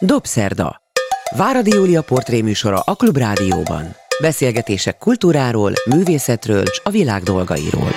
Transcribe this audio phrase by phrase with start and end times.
[0.00, 0.76] Dobszerda.
[1.36, 3.96] Váradi Júlia portréműsora a Klubrádióban.
[4.20, 7.90] Beszélgetések kultúráról, művészetről és a világ dolgairól.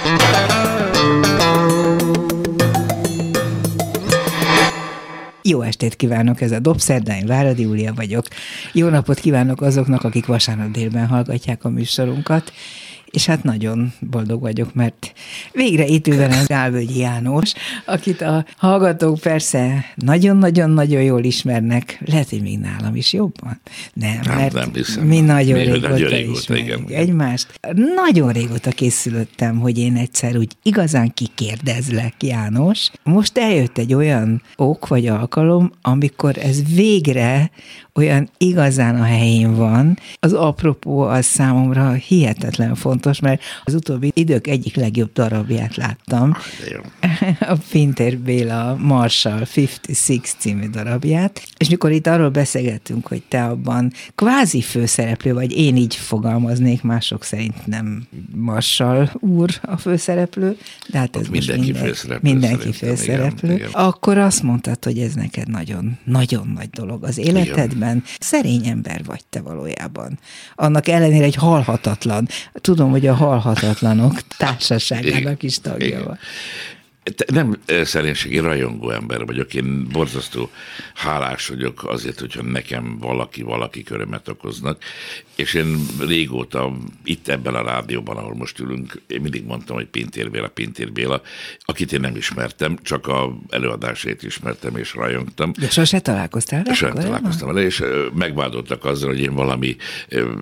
[5.41, 8.25] Jó estét kívánok, ez a Dobszerda, én Váradi Júlia vagyok.
[8.73, 12.51] Jó napot kívánok azoknak, akik vasárnap délben hallgatják a műsorunkat
[13.12, 15.13] és hát nagyon boldog vagyok, mert
[15.51, 17.53] végre itt ül velem Gálvölgyi János,
[17.85, 23.59] akit a hallgatók persze nagyon-nagyon-nagyon jól ismernek, lehet, hogy még nálam is jobban.
[23.93, 25.05] Nem, nem mert nem hiszem.
[25.05, 26.99] mi nagyon mi régóta, nagyon régóta ismerjük igen.
[26.99, 27.59] egymást.
[27.95, 32.91] Nagyon régóta készülöttem, hogy én egyszer úgy igazán kikérdezlek, János.
[33.03, 37.52] Most eljött egy olyan ok vagy alkalom, amikor ez végre
[37.97, 39.99] olyan igazán a helyén van.
[40.19, 46.35] Az apropó az számomra hihetetlen fontos, mert az utóbbi idők egyik legjobb darabját láttam.
[46.71, 46.79] Jó.
[47.53, 53.91] A Pinter Béla Marshall 56 című darabját, és mikor itt arról beszélgettünk, hogy te abban
[54.15, 60.57] kvázi főszereplő vagy, én így fogalmaznék, mások szerint nem Marshall úr a főszereplő,
[60.89, 61.81] de hát ez Ott mindenki mindegy.
[61.88, 63.53] főszereplő Mindenki főszereplő.
[63.53, 63.69] igen, igen.
[63.72, 68.03] Akkor azt mondtad, hogy ez neked nagyon, nagyon nagy dolog az életedben.
[68.19, 70.19] Szerény ember vagy te valójában.
[70.55, 72.27] Annak ellenére egy halhatatlan.
[72.53, 76.03] Tudom, hogy a halhatatlanok társaságának is tagja Igen.
[76.03, 76.17] van.
[77.27, 80.50] Nem szerénységi rajongó ember vagyok, én borzasztó
[80.94, 84.83] hálás vagyok azért, hogyha nekem valaki, valaki körömet okoznak,
[85.35, 90.31] és én régóta itt ebben a rádióban, ahol most ülünk, én mindig mondtam, hogy Pintér
[90.31, 91.22] Béla, Pintér Béla,
[91.59, 95.52] akit én nem ismertem, csak a előadásait ismertem és rajongtam.
[95.59, 96.78] De sose találkoztál vele?
[96.78, 97.03] Korábban?
[97.03, 99.75] találkoztam vele, és megvádoltak azzal, hogy én valami,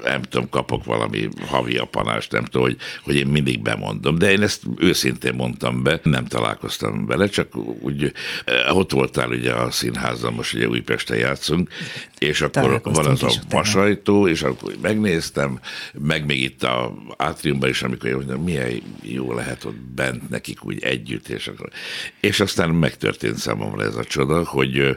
[0.03, 4.17] nem tudom, kapok valami havi apanást, nem tudom, hogy, hogy én mindig bemondom.
[4.17, 6.54] De én ezt őszintén mondtam be, nem találkoztam
[7.07, 8.11] vele, csak úgy
[8.45, 11.69] ö, ott voltál ugye a színházban, most ugye Újpesten játszunk,
[12.17, 15.59] és akkor van az a vasajtó, és akkor megnéztem,
[15.93, 20.65] meg még itt a átriumban is, amikor én mondtam, milyen jó lehet ott bent nekik
[20.65, 21.69] úgy együtt, és, akkor,
[22.19, 24.91] és aztán megtörtént számomra ez a csoda, hogy ö,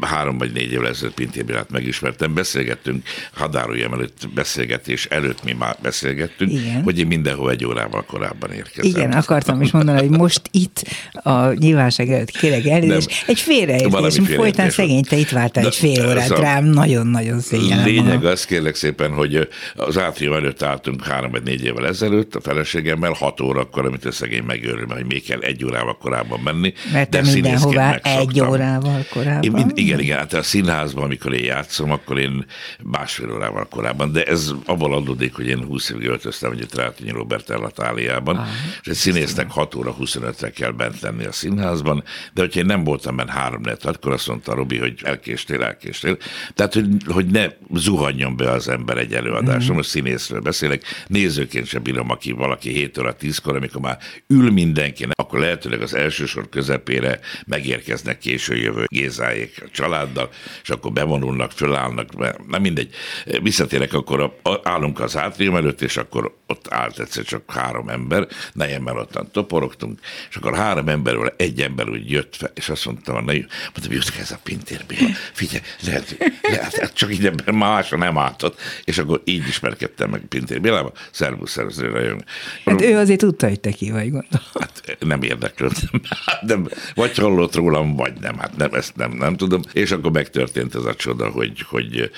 [0.00, 5.76] három vagy négy évvel ezelőtt Pintér Bélát megismertem, beszélgettünk, hadáruljam előtt beszélgetés előtt mi már
[5.82, 6.82] beszélgettünk, Igen.
[6.82, 8.90] hogy én mindenhol egy órával korábban érkezem.
[8.90, 10.87] Igen, akartam is mondani, hogy most itt
[11.22, 13.24] a nyilvánosság előtt kérek elnézést.
[13.26, 13.90] Egy félreértés,
[14.36, 18.74] folytán szegény, te itt vártál egy fél órát a- rám, nagyon-nagyon szégyellem Lényeg az, kérlek
[18.74, 23.84] szépen, hogy az átrium előtt álltunk három vagy négy évvel ezelőtt a feleségemmel, hat órakor,
[23.86, 26.72] amit a szegény megőrül, hogy még kell egy órával korábban menni.
[26.92, 29.42] Mert te mindenhová egy órával korábban.
[29.42, 32.46] Én, mind- igen, igen, hát a színházban, amikor én játszom, akkor én
[32.82, 37.50] másfél órával korábban, de ez abból adódik, hogy én 20 évig öltöztem, hogy Trátinyi Robert
[37.50, 38.46] Ellatáliában,
[38.82, 42.84] és egy színésznek 6 óra 25-re kell bent lenni a színházban, de hogyha én nem
[42.84, 46.16] voltam benne három net, akkor azt mondta Robi, hogy elkéstél, elkéstél.
[46.54, 51.82] Tehát, hogy, hogy ne zuhanjon be az ember egy előadásra, most színészről beszélek, nézőként sem
[51.82, 56.48] bírom, aki valaki 7 óra 10-kor, amikor már ül mindenki, akkor lehetőleg az első sor
[56.48, 60.28] közepére megérkeznek késő jövő Gézáék a családdal,
[60.62, 62.94] és akkor bevonulnak, fölállnak, mert nem mindegy.
[63.42, 67.88] Visszatérek, akkor a, a, állunk az átrium előtt, és akkor ott állt egyszer csak három
[67.88, 69.98] ember, nejemmel ottan toporogtunk,
[70.30, 73.46] és akkor három emberről egy ember úgy jött fel, és azt mondta, na, mondtam,
[73.88, 78.60] jött ez a Pintér Béla, figyelj, lehet, lehet, hát csak így ember másra nem álltott,
[78.84, 82.22] és akkor így ismerkedtem meg Pintér Bélával, szervusz, szervusz, rajong.
[82.64, 84.46] Hát ő azért tudta, hogy te ki vagy, gondolom.
[84.54, 86.00] Hát nem érdeklődtem.
[86.26, 88.38] Hát nem, vagy hallott rólam, vagy nem.
[88.38, 89.60] Hát nem, ezt nem, nem tudom.
[89.72, 92.10] És akkor megtörtént ez a csoda, hogy, hogy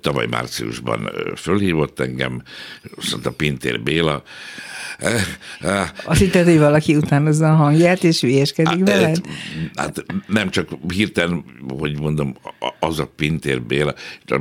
[0.00, 2.42] tavaly márciusban fölhívott engem,
[2.96, 4.22] azt mondta Pintér Béla,
[6.04, 9.20] Azt hitted, hogy valaki utánozza a hangját, és hülyeskedik veled?
[9.74, 11.44] Hát nem csak hirtelen,
[11.78, 12.36] hogy mondom,
[12.80, 13.94] az a Pintér Béla,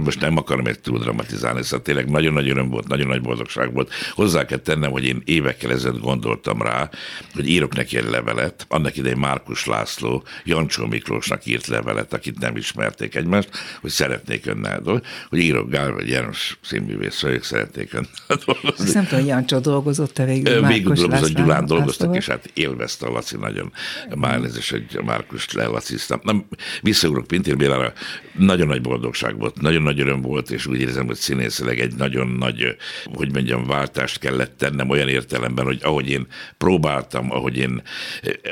[0.03, 3.73] most nem akarom egy túl dramatizálni, szóval tényleg nagyon nagy öröm volt, nagyon nagy boldogság
[3.73, 3.91] volt.
[4.11, 6.89] Hozzá kell tennem, hogy én évekkel ezelőtt gondoltam rá,
[7.33, 8.65] hogy írok neki egy levelet.
[8.69, 13.49] Annak idején Márkus László Jancsó Miklósnak írt levelet, akit nem ismerték egymást,
[13.81, 18.83] hogy szeretnék önnel dolgozni, hogy írok Gál vagy János színművész vagyok, szeretnék önnel dolgozni.
[18.83, 21.35] Azt nem tudom, Jancsó dolgozott-e végül Márkus Végül dolgozott?
[21.35, 23.71] Gyulán dolgoztak, és hát élvezte a Laci nagyon.
[24.15, 26.19] Már elnézést, hogy Márkus lelaciztam.
[26.23, 26.45] Nem,
[26.81, 27.93] visszaugrok Pintér Bélára,
[28.37, 32.27] nagyon nagy boldogság volt, nagyon nagy öröm volt, és úgy érzem, hogy színészileg egy nagyon
[32.27, 32.75] nagy,
[33.13, 36.27] hogy mondjam, váltást kellett tennem olyan értelemben, hogy ahogy én
[36.57, 37.81] próbáltam, ahogy én,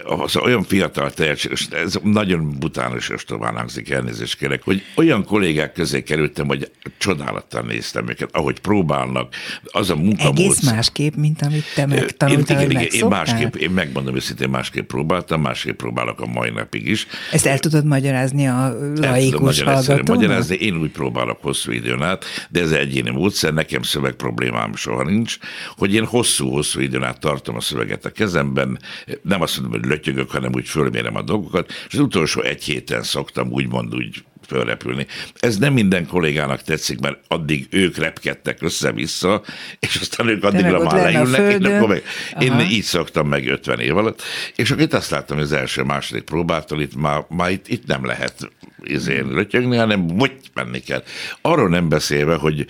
[0.04, 5.24] az olyan fiatal tehetség, és ez nagyon bután és ostobán hangzik, elnézést kérek, hogy olyan
[5.24, 10.46] kollégák közé kerültem, hogy csodálattal néztem őket, ahogy próbálnak, az a munkamódszer.
[10.46, 14.50] Egész másképp, mint amit te Én, megtanultál, igen, hogy igen, én másképp, én megmondom őszintén,
[14.50, 17.08] másképp másképp próbáltam, másképp próbálok a mai napig is.
[17.32, 20.08] Ezt el tudod magyarázni a laikus hallgatónak?
[20.08, 25.04] magyarázni, én úgy próbálok hosszú időn át, de ez egyéni módszer, nekem szöveg problémám soha
[25.04, 25.38] nincs,
[25.78, 28.80] hogy én hosszú-hosszú időn át tartom a szöveget a kezemben,
[29.22, 33.04] nem azt mondom, hogy lötyögök, hanem úgy fölmérem a dolgokat, és az utolsó egy héten
[33.04, 35.06] szoktam úgymond úgy fölrepülni.
[35.40, 39.44] Ez nem minden kollégának tetszik, mert addig ők repkedtek össze-vissza,
[39.80, 42.04] és aztán ők addigra már leülnek, és akkor meg,
[42.40, 44.22] én így szoktam meg 50 év alatt,
[44.56, 47.86] és akkor itt azt láttam, hogy az első, második próbától itt már, már itt, itt
[47.86, 48.52] nem lehet
[48.84, 51.04] izén lötyögni, hanem vagy menni kell.
[51.42, 52.66] Arról nem beszélve, hogy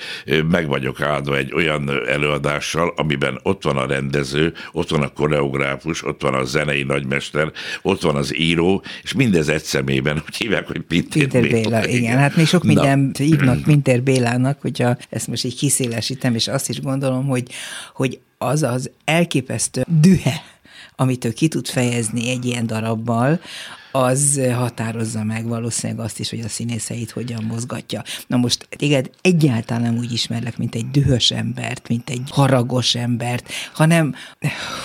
[0.49, 6.05] meg vagyok áldva egy olyan előadással, amiben ott van a rendező, ott van a koreográfus,
[6.05, 7.51] ott van a zenei nagymester,
[7.81, 11.66] ott van az író, és mindez egy szemében, úgy hívják, hogy Pintér Béla.
[11.67, 16.47] Igen, igen, hát még sok mindent hívnak Pintér Bélának, hogyha ezt most így kiszélesítem, és
[16.47, 17.47] azt is gondolom, hogy,
[17.93, 20.41] hogy az az elképesztő dühe,
[20.95, 23.39] amit ő ki tud fejezni egy ilyen darabbal,
[24.03, 28.03] az határozza meg valószínűleg azt is, hogy a színészeit hogyan mozgatja.
[28.27, 33.51] Na most téged egyáltalán nem úgy ismerlek, mint egy dühös embert, mint egy haragos embert,
[33.73, 34.15] hanem,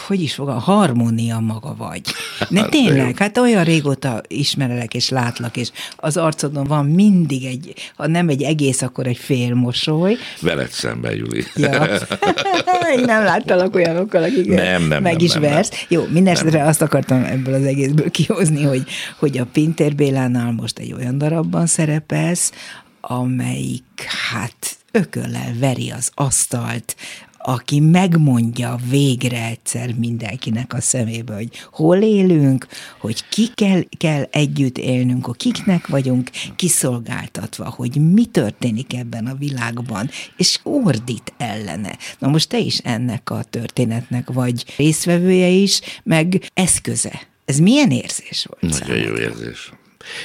[0.07, 2.01] hogy is fog, a harmónia maga vagy.
[2.49, 7.75] Ne hát, tényleg, hát olyan régóta ismerelek és látlak, és az arcodon van mindig egy,
[7.97, 10.17] ha nem egy egész, akkor egy fél mosoly.
[10.41, 11.45] Veled szemben, Juli.
[11.55, 11.89] Ja.
[13.05, 15.71] Nem láttalak olyanokkal, akik nem, nem, meg nem, is nem, versz.
[15.71, 15.81] Nem.
[15.89, 18.85] Jó, mindenesetre azt akartam ebből az egészből kihozni, hogy
[19.19, 22.53] hogy a Pintér Bélánál most egy olyan darabban szerepelsz,
[23.01, 26.97] amelyik hát ököllel veri az asztalt,
[27.45, 32.67] aki megmondja végre egyszer mindenkinek a szemébe, hogy hol élünk,
[33.01, 40.11] hogy kikkel kell együtt élnünk, hogy kiknek vagyunk kiszolgáltatva, hogy mi történik ebben a világban,
[40.37, 41.97] és ordít ellene.
[42.19, 48.47] Na most te is ennek a történetnek vagy részvevője is, meg eszköze ez milyen érzés
[48.49, 49.09] volt Nagyon számodra?
[49.09, 49.73] jó érzés.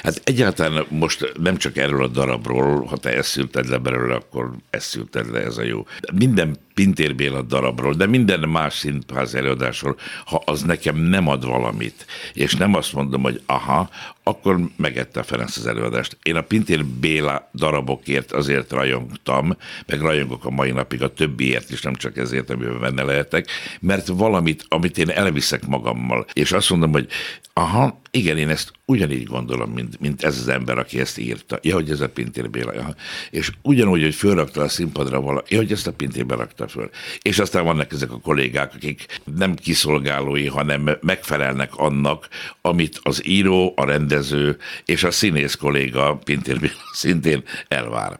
[0.03, 5.31] Hát egyáltalán most nem csak erről a darabról, ha te eszülted le belőle, akkor eszülted
[5.31, 5.85] le, ez a jó.
[6.13, 9.95] Minden Pintér Béla darabról, de minden más színház előadásról,
[10.25, 13.89] ha az nekem nem ad valamit, és nem azt mondom, hogy aha,
[14.23, 16.17] akkor megette a Ferenc az előadást.
[16.23, 21.81] Én a Pintér Béla darabokért azért rajongtam, meg rajongok a mai napig a többiért is,
[21.81, 23.47] nem csak ezért, amiben benne lehetek,
[23.79, 27.07] mert valamit, amit én elviszek magammal, és azt mondom, hogy
[27.53, 31.59] aha, igen, én ezt ugyanígy gondolom, mint, mint ez az ember, aki ezt írta.
[31.61, 32.73] Ja, hogy ez a Pintér Béla.
[32.73, 32.95] Ja.
[33.29, 36.89] És ugyanúgy, hogy fölrakta a színpadra vala, ja, hogy ezt a Pintér berakta föl.
[37.21, 39.05] És aztán vannak ezek a kollégák, akik
[39.35, 42.27] nem kiszolgálói, hanem megfelelnek annak,
[42.61, 48.19] amit az író, a rendező és a színész kolléga Pintér szintén elvár.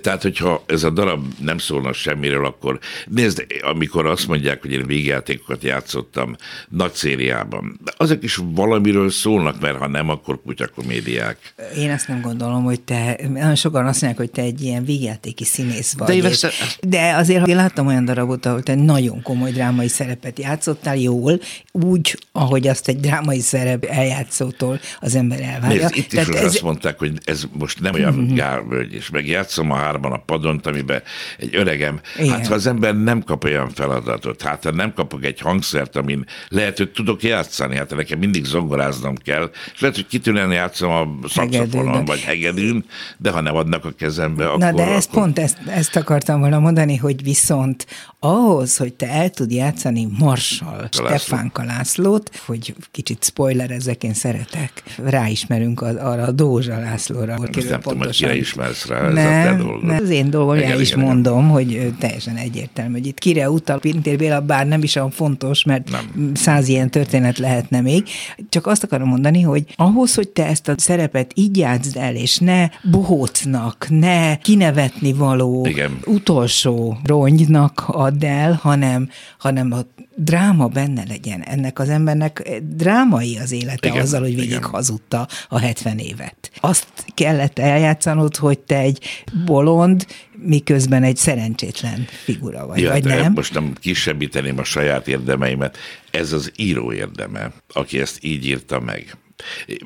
[0.00, 4.86] Tehát, hogyha ez a darab nem szólna semmiről, akkor nézd, amikor azt mondják, hogy én
[4.86, 6.36] végjátékokat játszottam
[6.68, 11.54] nagy szériában, azok is valamiről szólnak, mert ha nem, akkor kutyakomédiák.
[11.76, 15.44] Én ezt nem gondolom, hogy te, nagyon sokan azt mondják, hogy te egy ilyen végjátéki
[15.44, 16.20] színész vagy.
[16.20, 16.46] De, és,
[16.80, 21.40] de azért én láttam olyan darabot, ahol te nagyon komoly drámai szerepet játszottál jól,
[21.72, 25.80] úgy, ahogy azt egy drámai szerep eljátszótól az ember elvárja.
[25.80, 26.44] Nézd, itt Tehát is ez...
[26.44, 28.34] azt mondták, hogy ez most nem olyan mm-hmm.
[28.34, 31.02] gárvölgy, és megjátszom a hárman a padont, amiben
[31.38, 32.30] egy öregem, Igen.
[32.30, 36.26] hát ha az ember nem kap olyan feladatot, hát ha nem kapok egy hangszert, amin
[36.48, 41.28] lehet, hogy tudok játszani, hát nekem mindig zongoráznom kell, és lehet, hogy kitűnően játszom a
[41.28, 42.84] szakszofonon, vagy hegedűn,
[43.18, 44.58] de ha nem adnak a kezembe, akkor...
[44.58, 45.22] Na de ezt akkor...
[45.22, 47.86] pont ezt, ezt akartam volna mondani, hogy viszont und
[48.20, 54.82] ahhoz, hogy te el tud játszani Marsal Stefánka Lászlót, hogy kicsit spoiler ezek én szeretek,
[55.04, 57.38] ráismerünk arra a Dózsa Lászlóra.
[57.38, 59.84] Nem tudom, hogy kire ismersz rá, ez nem, a te dolgod.
[59.84, 61.50] Nem, az én dolgom, igen, is igen, mondom, igen.
[61.50, 65.90] hogy teljesen egyértelmű, hogy itt kire utal Pintér Béla, bár nem is olyan fontos, mert
[65.90, 66.32] nem.
[66.34, 68.04] száz ilyen történet lehetne még.
[68.48, 72.38] Csak azt akarom mondani, hogy ahhoz, hogy te ezt a szerepet így játszd el, és
[72.38, 75.98] ne bohócnak, ne kinevetni való igen.
[76.06, 79.80] utolsó rongynak add el, hanem, hanem a
[80.14, 81.42] dráma benne legyen.
[81.42, 84.62] Ennek az embernek drámai az élete igen, azzal, hogy végig igen.
[84.62, 86.50] hazudta a 70 évet.
[86.60, 90.06] Azt kellett eljátszanod, hogy te egy bolond,
[90.42, 93.32] miközben egy szerencsétlen figura vagy, ja, vagy nem?
[93.32, 95.76] Most nem kisebbíteném a saját érdemeimet.
[96.10, 99.16] Ez az író érdeme, aki ezt így írta meg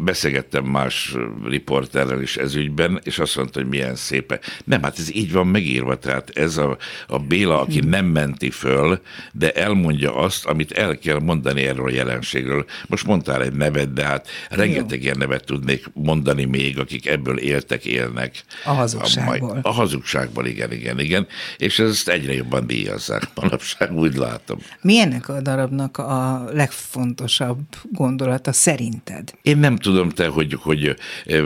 [0.01, 4.41] beszélgettem más riporterrel is ez ügyben, és azt mondta, hogy milyen szépe.
[4.65, 7.89] Nem, hát ez így van megírva, tehát ez a, a Béla, aki hmm.
[7.89, 9.01] nem menti föl,
[9.33, 12.65] de elmondja azt, amit el kell mondani erről a jelenségről.
[12.87, 15.05] Most mondtál egy nevet, de hát rengeteg Jó.
[15.05, 18.45] ilyen nevet tudnék mondani még, akik ebből éltek, élnek.
[18.65, 19.61] A hazugságból.
[19.63, 21.27] A, a hazugságból, igen, igen, igen.
[21.57, 24.59] És ezt egyre jobban díjazzák manapság, úgy látom.
[24.81, 29.33] Milyennek a darabnak a legfontosabb gondolata szerinted?
[29.45, 30.97] Én nem tudom te, hogy, hogy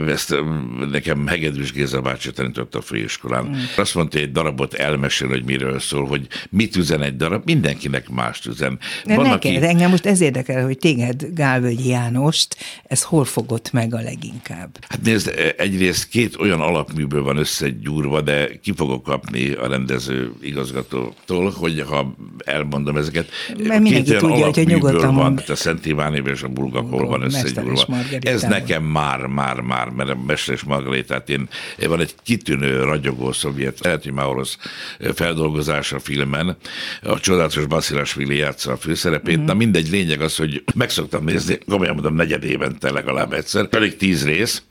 [0.07, 0.35] ezt
[0.91, 3.45] nekem Hegedűs Géza bácsi tanított a főiskolán.
[3.45, 3.53] Mm.
[3.77, 8.09] Azt mondta, hogy egy darabot elmesél, hogy miről szól, hogy mit üzen egy darab, mindenkinek
[8.09, 8.79] mást üzen.
[9.05, 9.65] De Van, neked, aki...
[9.65, 14.77] engem most ez érdekel, hogy téged, Gálvölgyi Jánost, ez hol fogott meg a leginkább?
[14.87, 21.49] Hát nézd, egyrészt két olyan alapműből van összegyúrva, de ki fogok kapni a rendező igazgatótól,
[21.49, 22.15] hogy ha
[22.45, 23.29] elmondom ezeket.
[23.63, 25.43] Mert mindenki tudja, hogy nyugodtan van, mond.
[25.47, 27.87] a Szent Iván és a Bulgakol van összegyúrva.
[28.19, 31.49] Ez nekem már, már, már, mert a Mester és Margarétát én,
[31.87, 34.57] van egy kitűnő ragyogó szovjet, lehet, hogy már orosz
[35.13, 36.57] feldolgozás a filmen,
[37.01, 39.45] a csodálatos Basilashvili játsza a főszerepét, mm-hmm.
[39.45, 43.97] na mindegy, lényeg az, hogy meg szoktam nézni, komolyan mondom, negyed évente legalább egyszer, pedig
[43.97, 44.63] tíz rész,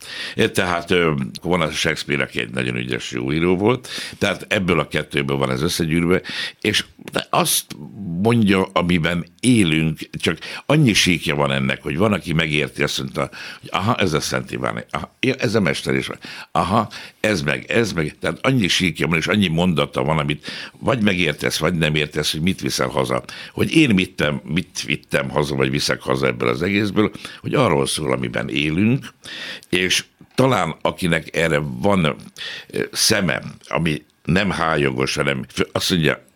[0.53, 0.93] tehát
[1.41, 5.51] van a Shakespeare, aki egy nagyon ügyes jó író volt, tehát ebből a kettőből van
[5.51, 6.21] ez összegyűrve,
[6.61, 6.85] és
[7.29, 7.65] azt
[8.21, 13.69] mondja, amiben élünk, csak annyi síkja van ennek, hogy van, aki megérti, azt mondta, hogy
[13.71, 16.09] aha, ez a Szent Iván, aha, ez a Mester is,
[16.51, 16.89] aha,
[17.19, 20.47] ez meg, ez meg, tehát annyi síkja van, és annyi mondata van, amit
[20.79, 23.23] vagy megértesz, vagy nem értesz, hogy mit viszel haza.
[23.51, 27.11] Hogy én mittem, mit vittem haza, vagy viszek haza ebből az egészből,
[27.41, 29.13] hogy arról szól, amiben élünk,
[29.69, 32.15] és talán akinek erre van eh,
[32.91, 36.27] szeme, ami nem hájogos, hanem azt mondja,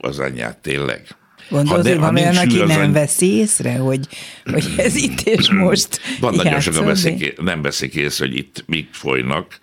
[0.00, 1.16] az anyját tényleg
[1.48, 2.92] Gondolod, hogy van olyan, aki nem any...
[2.92, 4.08] veszi észre, hogy,
[4.44, 8.88] hogy ez itt és most Van nagyon sokan veszik, nem veszik észre, hogy itt mik
[8.92, 9.58] folynak,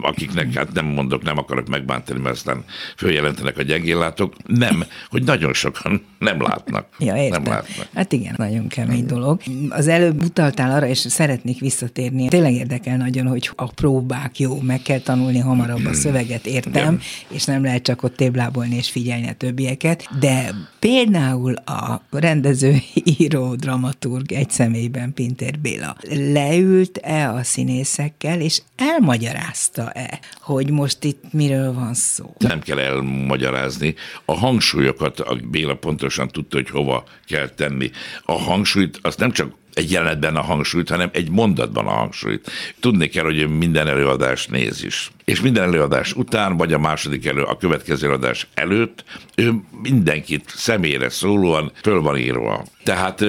[0.00, 2.64] akiknek hát nem mondok, nem akarok megbántani, mert aztán
[2.96, 4.34] följelentenek a gyengéllátók.
[4.46, 6.86] Nem, hogy nagyon sokan nem látnak.
[6.98, 7.42] Ja, értem.
[7.42, 7.88] Nem látnak.
[7.94, 9.40] Hát igen, nagyon kemény dolog.
[9.68, 12.28] Az előbb utaltál arra, és szeretnék visszatérni.
[12.28, 17.00] Tényleg érdekel nagyon, hogy a próbák jó, meg kell tanulni hamarabb a szöveget, értem, igen.
[17.28, 22.76] és nem lehet csak ott téblábolni és figyelni a többieket, de Például a rendező,
[23.18, 31.72] író, dramaturg egy személyben Pintér Béla leült-e a színészekkel, és elmagyarázta-e, hogy most itt miről
[31.72, 32.34] van szó?
[32.38, 33.94] Nem kell elmagyarázni.
[34.24, 37.90] A hangsúlyokat a Béla pontosan tudta, hogy hova kell tenni.
[38.24, 42.50] A hangsúlyt azt nem csak egy jelenetben a hangsúlyt, hanem egy mondatban a hangsúlyt.
[42.80, 45.10] Tudni kell, hogy minden előadás néz is.
[45.28, 49.04] És minden előadás után, vagy a második elő, a következő előadás előtt,
[49.34, 52.64] ő mindenkit személyre szólóan föl van írva.
[52.88, 53.20] Tehát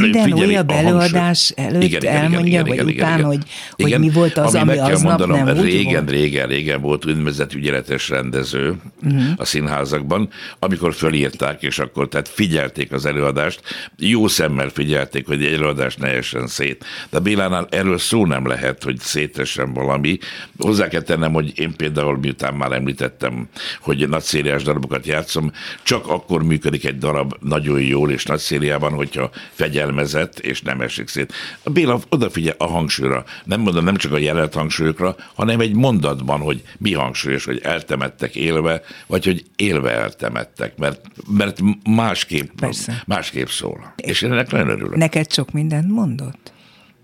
[0.00, 4.00] minden újabb előadás előtt igen, igen, elmondja, igen, vagy igen, után, igen, hogy, hogy igen,
[4.00, 6.10] mi volt az, ami, ami aznap mondanom, nem régen, volt?
[6.10, 9.22] régen, régen volt úgynevezett ügyeletes rendező uh-huh.
[9.36, 10.28] a színházakban,
[10.58, 13.60] amikor fölírták, és akkor tehát figyelték az előadást,
[13.98, 16.84] jó szemmel figyelték, hogy egy előadás ne essen szét.
[17.10, 20.18] De Bélánál erről szó nem lehet, hogy szétessen valami.
[20.58, 23.48] Hozzá kell tennem, hogy én például, miután már említettem,
[23.80, 28.92] hogy nagy szériás darabokat játszom, csak akkor működik egy darab nagyon jól és nagy szériában,
[28.92, 31.32] hogyha fegyelmezett és nem esik szét.
[31.62, 36.40] A Béla odafigyel a hangsúlyra, nem mondom nem csak a jelent hangsúlyokra, hanem egy mondatban,
[36.40, 43.02] hogy mi hangsúlyos, hogy eltemettek élve, vagy hogy élve eltemettek, mert, mert másképp, Persze.
[43.06, 43.92] másképp szól.
[43.96, 44.96] És én ennek nagyon örülök.
[44.96, 46.52] Neked sok mindent mondott?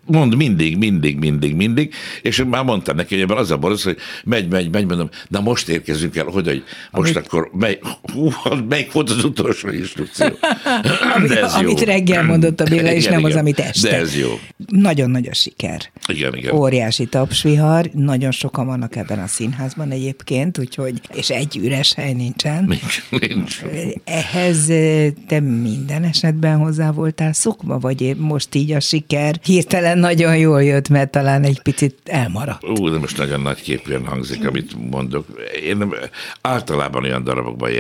[0.06, 3.96] Mond mindig, mindig, mindig, mindig, és már mondtam neki, hogy ebben az a baj, hogy
[4.24, 7.78] megy, megy, megy, mondom, na most érkezünk el, hogy, hogy most amit, akkor mely,
[8.12, 8.30] hú,
[8.68, 10.26] melyik volt az utolsó instrukció?
[11.28, 11.86] De ez amit jó.
[11.86, 13.88] reggel mondott a Béla, és igen, nem igen, az, amit este.
[13.90, 14.28] De ez jó.
[14.66, 15.90] Nagyon nagy a siker.
[16.06, 16.54] Igen, igen.
[16.54, 22.64] Óriási tapsvihar, nagyon sokan vannak ebben a színházban egyébként, úgyhogy, és egy üres hely nincsen.
[22.64, 23.62] Nincs, nincs.
[24.04, 30.36] Ehhez eh, te minden esetben hozzá voltál szokva, vagy most így a siker hirtelen nagyon
[30.36, 32.64] jól jött, mert talán egy picit elmaradt.
[32.64, 35.26] Ú, de most nagyon nagy képűen hangzik, amit mondok.
[35.62, 35.94] Én
[36.40, 37.70] általában olyan darabokban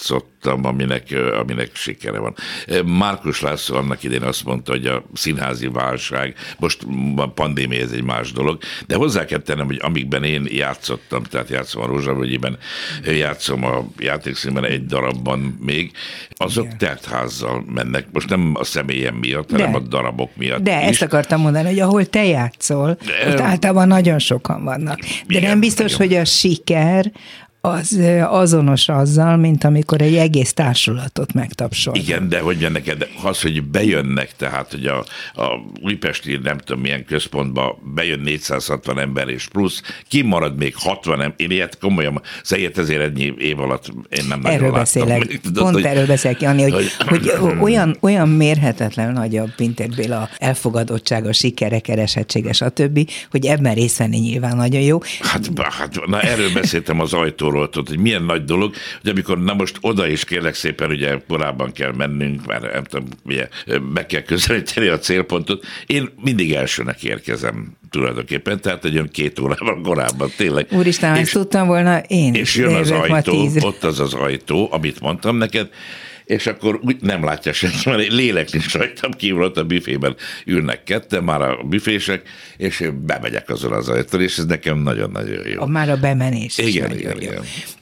[0.00, 2.34] játszottam, aminek, aminek sikere van.
[2.84, 6.82] Márkus László annak idén azt mondta, hogy a színházi válság, most
[7.16, 11.48] a pandémia ez egy más dolog, de hozzá kell tennem, hogy amikben én játszottam, tehát
[11.48, 12.58] játszom a Rózsavölgyiben,
[13.04, 15.92] játszom a játékszínben egy darabban még,
[16.36, 16.78] azok Igen.
[16.78, 18.06] teltházzal mennek.
[18.12, 20.88] Most nem a személyem miatt, hanem de, a darabok miatt De is.
[20.88, 24.98] ezt akartam mondani, hogy ahol te játszol, ott általában nagyon sokan vannak.
[24.98, 26.06] De Igen, nem biztos, igen.
[26.06, 27.12] hogy a siker
[27.60, 31.94] az azonos azzal, mint amikor egy egész társulatot megtapsol.
[31.94, 34.98] Igen, de hogy neked az, hogy bejönnek, tehát hogy a,
[35.34, 41.34] a Újpesti nem tudom milyen központba bejön 460 ember és plusz, kimarad még 60 ember,
[41.36, 45.40] én ilyet komolyan, szóval ezért ennyi év alatt én nem erről nagyon beszélek, láttam.
[45.42, 49.88] Tudod, Pont hogy, erről beszélek, Jani, hogy, hogy, hogy olyan, olyan mérhetetlen nagy a Pintér
[49.88, 54.98] Béla elfogadottsága, sikere, keresettsége, stb., hogy ebben részt venni nyilván nagyon jó.
[55.20, 59.54] Hát, hát na erről beszéltem az ajtóról, tudod, hogy milyen nagy dolog, hogy amikor na
[59.54, 63.48] most oda is kérlek szépen, ugye korábban kell mennünk, mert nem tudom, ugye,
[63.92, 65.64] meg kell közelíteni a célpontot.
[65.86, 70.66] Én mindig elsőnek érkezem tulajdonképpen, tehát egy olyan két órával korábban tényleg.
[70.70, 75.00] Úristen, és, ezt tudtam volna én És jön az ajtó, ott az az ajtó, amit
[75.00, 75.70] mondtam neked,
[76.30, 80.82] és akkor úgy nem látja senki, mert lélek is rajtam kívül, ott a büfében ülnek
[80.84, 82.22] ketten, már a büfések,
[82.56, 85.62] és én bemegyek azon az ajtól, és ez nekem nagyon-nagyon jó.
[85.62, 87.30] A már a bemenés igen, igen, jó.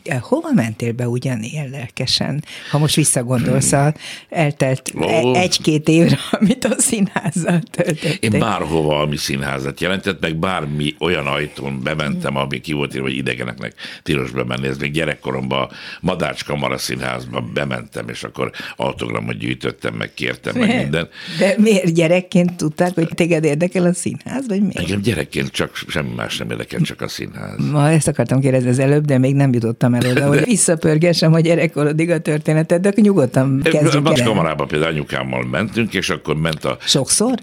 [0.03, 0.21] igen.
[0.21, 3.93] Hova mentél be ugyanilyen lelkesen, ha most visszagondolsz, hmm.
[4.29, 5.41] eltelt oh.
[5.41, 8.33] egy-két évre, amit a színházzal töltöttél?
[8.33, 13.17] Én bárhova, ami színházat jelentett, meg bármi olyan ajtón bementem, ami ki volt írva, hogy
[13.17, 14.67] idegeneknek tilos bemenni.
[14.67, 18.38] Ez még gyerekkoromban Madács Kamara színházba bementem, és akkor
[18.77, 21.09] autogramot gyűjtöttem, meg kértem, meg minden.
[21.39, 24.79] De miért gyerekként tudták, hogy téged érdekel a színház, vagy miért?
[24.79, 27.71] Engem gyerekként csak semmi más nem érdekel, csak a színház.
[27.71, 31.41] Ma ezt akartam kérdezni az előbb, de még nem jutottam el oda, hogy visszapörgessem a
[31.41, 36.65] gyerekkorodig a történetet, de akkor nyugodtan kezdjünk Bacs kamarában például anyukámmal mentünk, és akkor ment
[36.65, 36.77] a...
[36.81, 37.35] Sokszor?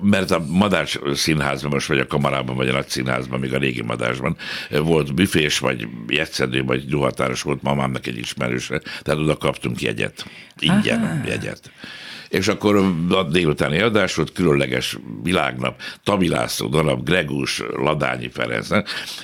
[0.00, 3.82] Mert a Madács színházban, most vagy a kamarában, vagy a nagy színházban, még a régi
[3.82, 4.36] Madásban
[4.82, 10.24] volt büfés, vagy jegyszedő, vagy duhatáros volt mamámnak egy ismerőse, tehát oda kaptunk jegyet,
[10.60, 11.24] ingyen Aha.
[11.24, 11.70] jegyet
[12.30, 12.76] és akkor
[13.10, 18.68] a délutáni adás volt különleges világnap, Tavilászló darab, Gregus, Ladányi Ferenc,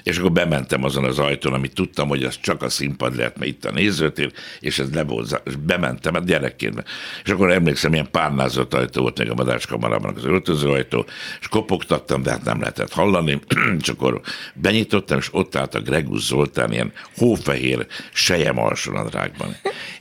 [0.02, 3.50] és akkor bementem azon az ajtón, amit tudtam, hogy az csak a színpad lehet, mert
[3.50, 6.84] itt a nézőtér, és ez volt, és bementem, a hát gyerekként.
[7.24, 11.06] És akkor emlékszem, ilyen párnázott ajtó volt még a madárskamarában az öltöző ajtó,
[11.40, 13.40] és kopogtattam, de hát nem lehetett hallani,
[13.80, 14.20] és akkor
[14.54, 19.56] benyitottam, és ott állt a Gregus Zoltán ilyen hófehér sejem alsónadrágban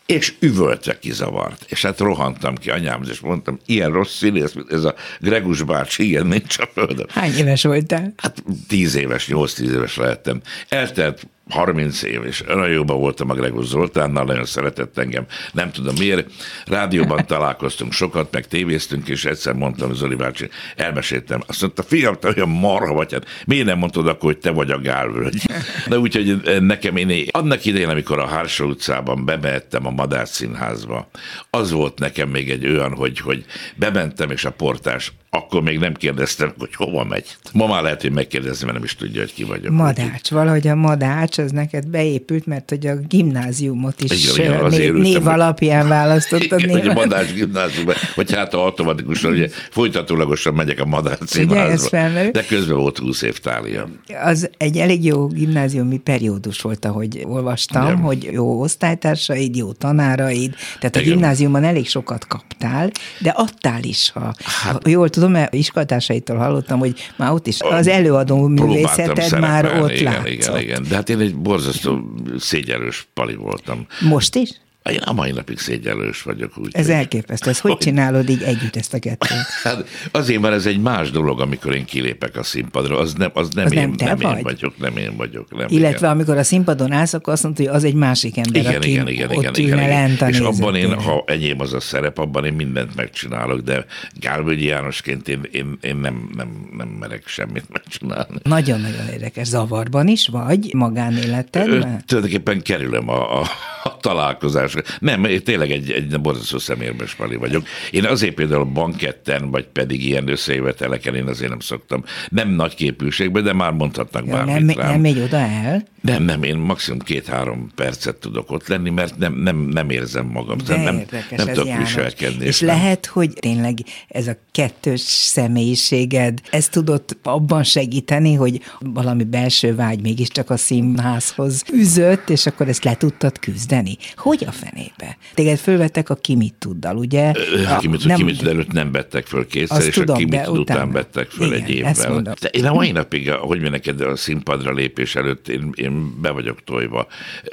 [0.05, 1.65] és üvöltve kizavart.
[1.67, 6.07] És hát rohantam ki anyámhoz, és mondtam, ilyen rossz színész, mint ez a Gregus bácsi,
[6.07, 7.07] ilyen nincs a földön.
[7.09, 8.13] Hány éves voltál?
[8.17, 10.41] Hát tíz éves, nyolc-tíz éves lehettem.
[10.69, 15.95] Eltelt 30 év, és olyan jóban voltam a Gregor Zoltánnal, nagyon szeretett engem, nem tudom
[15.99, 16.31] miért.
[16.65, 21.41] Rádióban találkoztunk sokat, meg tévéztünk, és egyszer mondtam Zoli bácsi, elmeséltem.
[21.47, 24.71] Azt mondta, fiam, te olyan marha vagy, hát miért nem mondtad akkor, hogy te vagy
[24.71, 25.41] a gálvölgy?
[25.89, 31.09] De úgyhogy nekem én annak idején, amikor a Hársó utcában bemehettem a Madár Színházba,
[31.49, 35.93] az volt nekem még egy olyan, hogy, hogy bementem, és a portás akkor még nem
[35.93, 37.37] kérdeztem, hogy hova megy.
[37.53, 39.73] Ma már lehet, hogy megkérdezni, mert nem is tudja, hogy ki vagyok.
[39.73, 45.27] Madács, valahogy a Madács az neked beépült, mert hogy a gimnáziumot is igen, név, név
[45.27, 46.59] alapján választottad.
[46.59, 46.79] Igen, név.
[46.79, 52.29] hogy a Madács gimnázium, vagy hát automatikusan, ugye folytatólagosan megyek a Madács színházba.
[52.31, 53.87] De közben volt 20 év tália.
[54.23, 57.97] Az egy elég jó gimnáziumi periódus volt, ahogy olvastam, igen.
[57.97, 61.07] hogy jó osztálytársaid, jó tanáraid, tehát igen.
[61.07, 65.53] a gimnáziumban elég sokat kaptál, de adtál is, ha, hát, ha jól tudom, tudom, mert
[65.53, 70.27] iskolatársaitól hallottam, hogy már ott is az előadó művészeted már ott igen, látszott.
[70.29, 71.99] Igen, igen, de hát én egy borzasztó
[72.37, 73.87] szégyelős pali voltam.
[74.09, 74.49] Most is?
[74.91, 76.57] Én a mai napig szégyellős vagyok.
[76.57, 77.49] Úgy, ez elképesztő.
[77.49, 79.45] Ez hogy, hogy csinálod így együtt ezt a kettőt?
[79.63, 82.97] Hát azért, mert ez egy más dolog, amikor én kilépek a színpadra.
[82.99, 84.37] Az nem, az nem, az én, nem, te nem vagy?
[84.37, 85.57] én vagyok, nem én vagyok.
[85.57, 86.09] Nem Illetve igen.
[86.09, 89.07] amikor a színpadon állsz, akkor azt mondod, hogy az egy másik ember, igen, aki igen,
[89.07, 90.29] igen, ott igen, igen, igen.
[90.29, 93.85] És abban én, ha enyém az a szerep, abban én mindent megcsinálok, de
[94.19, 98.37] Gálvölgyi Jánosként én, én, én nem, nem, nem merek semmit megcsinálni.
[98.43, 99.47] Nagyon-nagyon érdekes.
[99.47, 102.03] Zavarban is vagy magánéletedben?
[102.05, 103.45] Tulajdonképpen kerülöm a, a,
[103.85, 104.81] a találkozásra.
[104.99, 107.67] Nem, én tényleg egy, egy borzasztó szemérbes pali vagyok.
[107.91, 112.03] Én azért például banketten, vagy pedig ilyen összejöveteleken én azért nem szoktam.
[112.29, 114.91] Nem nagy képűségben, de már mondhatnak bármit nem, rám.
[114.91, 115.83] Nem megy oda el?
[116.01, 120.57] Nem, nem, én maximum két-három percet tudok ott lenni, mert nem, nem, nem érzem magam.
[120.65, 122.45] De nem, érdekes, nem tudok viselkedni.
[122.45, 122.75] És nem.
[122.75, 130.01] lehet, hogy tényleg ez a kettős személyiséged, ez tudott abban segíteni, hogy valami belső vágy
[130.01, 133.74] mégiscsak a színházhoz üzött, és akkor ezt le tudtad küzdeni?
[133.75, 133.97] Leküzdeni?
[134.15, 135.17] Hogy a fenébe?
[135.33, 137.31] Téged fölvettek a ki mit tuddal, ugye?
[137.67, 140.17] A, ki mit, nem, ki mit tud előtt nem vettek föl kétszer, és tudom, a
[140.17, 142.21] ki mit tud után vettek föl Igen, egy évvel.
[142.21, 146.29] De én a mai napig, hogy mi neked a színpadra lépés előtt, én, én be
[146.29, 147.07] vagyok tojva.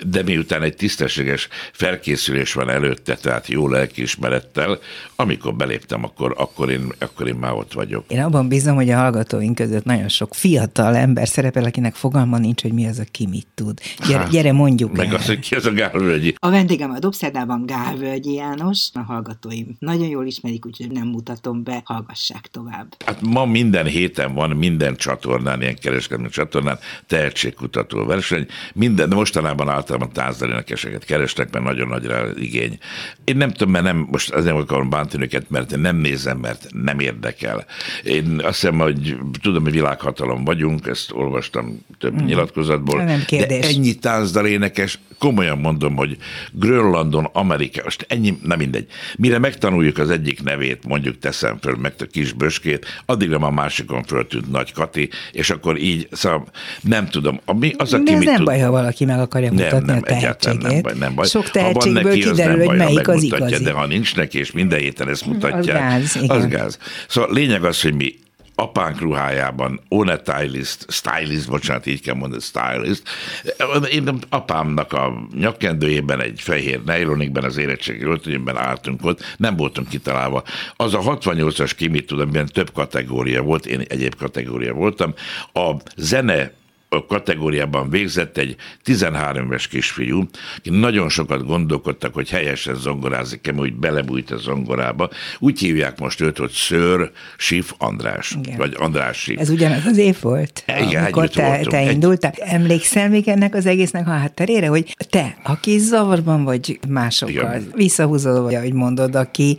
[0.06, 4.78] De miután egy tisztességes felkészülés van előtte, tehát jó lelkiismerettel,
[5.16, 8.04] amikor beléptem, akkor, akkor, én, akkor én már ott vagyok.
[8.08, 12.62] Én abban bízom, hogy a hallgatóink között nagyon sok fiatal ember szerepel, akinek fogalma nincs,
[12.62, 13.80] hogy mi az, a ki mit tud.
[14.06, 15.14] Gyere, hát, gyere mondjuk Meg el.
[15.14, 15.70] az, hogy ki az a
[16.12, 16.34] Gálvölgyi.
[16.38, 21.82] A vendégem a Dobszerdában Gálvölgyi János, a hallgatóim nagyon jól ismerik, úgyhogy nem mutatom be,
[21.84, 22.94] hallgassák tovább.
[23.04, 28.46] Hát ma minden héten van minden csatornán, ilyen kereskedelmi csatornán tehetségkutató verseny.
[28.74, 32.78] Minden, de mostanában általában tánzdalénekeseket kerestek, mert nagyon nagy rá igény.
[33.24, 36.66] Én nem tudom, mert nem, most azért akarom bántani őket, mert én nem nézem, mert
[36.72, 37.64] nem érdekel.
[38.04, 42.24] Én azt hiszem, hogy tudom, hogy világhatalom vagyunk, ezt olvastam több hmm.
[42.24, 43.02] nyilatkozatból.
[43.02, 43.60] Nem kérdés.
[43.60, 46.16] De ennyi táncdalénekes, komolyan mondom, hogy
[46.52, 48.86] Grönlandon, Amerika, most ennyi, nem mindegy.
[49.16, 54.04] Mire megtanuljuk az egyik nevét, mondjuk teszem föl meg a kis böskét, addigra már másikon
[54.04, 56.46] föltűnt Nagy Kati, és akkor így, szóval
[56.80, 57.40] nem tudom.
[57.58, 58.44] mi, az, aki De ez nem tud...
[58.44, 60.62] baj, ha valaki meg akarja mutatni nem, a tehetségét.
[60.62, 61.26] Nem baj, nem baj.
[61.26, 63.62] Sok tehetségből neki, kiderül, hogy baj, melyik az igazi.
[63.62, 66.16] De ha nincs neki, és minden héten ezt mutatják, az gáz.
[66.22, 66.36] Igen.
[66.36, 66.78] Az gáz.
[67.08, 68.14] Szóval lényeg az, hogy mi
[68.54, 73.02] apánk ruhájában, one stylist, stylist, bocsánat, így kell mondani, stylist.
[73.90, 80.42] Én apámnak a nyakkendőjében, egy fehér nejlonikben, az érettségi öltönyben álltunk ott, nem voltunk kitalálva.
[80.76, 85.14] Az a 68-as kimit tudom, milyen több kategória volt, én egyéb kategória voltam.
[85.52, 86.52] A zene
[87.00, 94.30] kategóriában végzett egy 13 éves kisfiú, aki nagyon sokat gondolkodtak, hogy helyesen zongorázik-e, hogy belebújt
[94.30, 95.10] a zongorába.
[95.38, 98.56] Úgy hívják most őt, hogy Ször Sif András, Igen.
[98.56, 99.40] vagy András Sif.
[99.40, 102.32] Ez ugyanaz az év volt, Igen, amikor te, te indultál.
[102.36, 107.72] Emlékszel még ennek az egésznek a hátterére, hogy te, aki zavarban vagy másokkal, Igen.
[107.74, 109.56] visszahúzod, vagy ahogy mondod, aki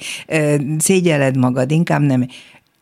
[0.77, 2.27] szégyeled magad, inkább nem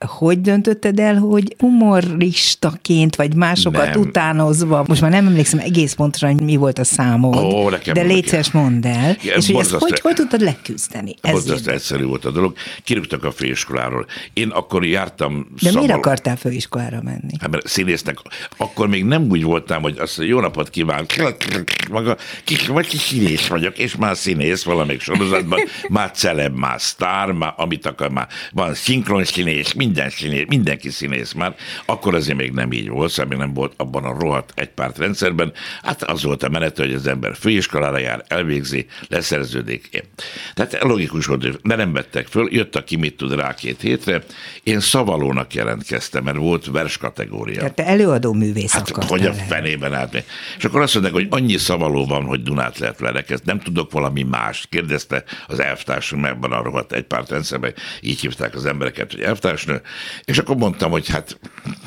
[0.05, 3.99] hogy döntötted el, hogy humoristaként, vagy másokat nem.
[3.99, 8.27] utánozva, most már nem emlékszem egész pontosan, hogy mi volt a számod, Ó, de légy
[8.27, 11.15] szíves mondd el, ja, és hogy ezt hogy, hogy tudtad leküzdeni?
[11.21, 12.53] Ez egyszerű volt a dolog.
[12.83, 14.05] Kirúgtak a főiskoláról.
[14.33, 15.81] Én akkor jártam De szabal...
[15.81, 17.33] miért akartál főiskolára menni?
[17.39, 18.17] Hát mert színésznek,
[18.57, 21.05] akkor még nem úgy voltam, hogy azt jó napot kíván,
[21.91, 25.59] maga, kis, vagy kis színész vagyok, és már színész valamelyik sorozatban,
[25.89, 30.89] már celeb, már sztár, már amit akar, már van szinkron színész, mind minden színész, mindenki
[30.89, 34.51] színész már, akkor azért még nem így volt, szóval még nem volt abban a rohadt
[34.55, 35.53] egypárt rendszerben.
[35.83, 40.03] Hát az volt a menet, hogy az ember főiskolára jár, elvégzi, leszerződik.
[40.53, 44.23] Tehát logikus volt, de nem vettek föl, jött aki mit tud rá két hétre.
[44.63, 47.57] Én szavalónak jelentkeztem, mert volt vers kategória.
[47.57, 50.23] Tehát te előadó művész Hát hogy a fenében át.
[50.57, 54.23] És akkor azt mondták, hogy annyi szavaló van, hogy Dunát lehet verekezni, nem tudok valami
[54.23, 54.65] más.
[54.69, 59.80] Kérdezte az elvtársunk ebben a rohadt egypárt rendszerben, így hívták az embereket, hogy elvtársnő,
[60.23, 61.39] és akkor mondtam, hogy hát,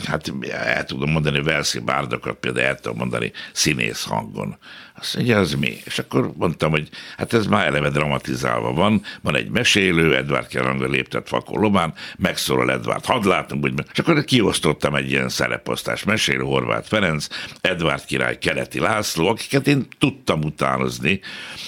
[0.04, 4.58] hát el tudom mondani verszi bárdokat, például el tudom mondani színész hangon.
[4.98, 5.76] Azt mondja, az mi?
[5.84, 10.86] És akkor mondtam, hogy hát ez már eleve dramatizálva van, van egy mesélő, Edvard Keranga
[10.86, 13.86] léptet fakó lomán, megszólal Edvard, hadd látom, hogy meg.
[13.92, 17.26] És akkor kiosztottam egy ilyen szereposztás, mesélő Horváth Ferenc,
[17.60, 21.20] Edvard király, Keleti László, akiket én tudtam utánozni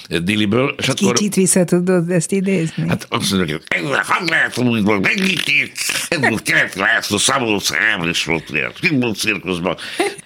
[0.09, 0.75] Diliből.
[0.79, 1.13] És akkor...
[1.15, 2.89] Kicsit vissza tudod ezt idézni?
[2.89, 5.73] Hát azt mondja, hogy hadd lehet úgy, hogy megnyitít,
[6.09, 7.71] Edvard Keleti László, Szabolcs
[8.09, 8.53] is volt,
[9.15, 9.77] cirkuszban.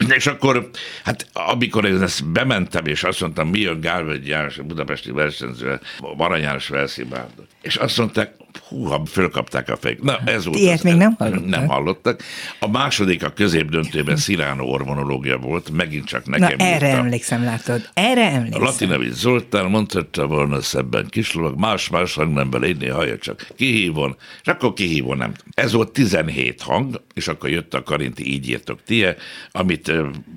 [0.09, 0.71] És akkor,
[1.05, 5.81] hát amikor én ezt bementem, és azt mondtam, mi a Gálvölgy János, a budapesti versenyző,
[6.17, 7.47] Arany János verszibárdot.
[7.63, 8.35] És azt mondták,
[8.69, 10.03] húha, fölkapták a fejük.
[10.03, 10.59] Na, ez volt.
[10.59, 11.49] Ilyet az, még nem hallottak.
[11.49, 12.23] Nem hallottak.
[12.61, 16.99] A második a középdöntőben Sziránó ormonológia volt, megint csak nekem Na, erre írta.
[16.99, 17.89] emlékszem, látod.
[17.95, 18.63] Erre emlékszem.
[18.63, 25.17] Latinovics Zoltán mondhatta volna szebben kislovag, más-más hangnemben légy haja csak kihívon, és akkor kihívon
[25.17, 25.33] nem.
[25.55, 29.17] Ez volt 17 hang, és akkor jött a Karinti, így írtok tie,
[29.53, 29.93] amit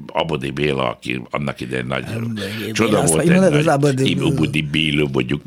[0.08, 2.06] Abodi Béla, aki annak idején nagy
[2.71, 5.41] csoda volt, egy nagy Abodi Béla vagyok,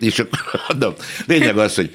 [0.00, 0.96] és akkor.
[1.26, 1.94] Lényeg az, hogy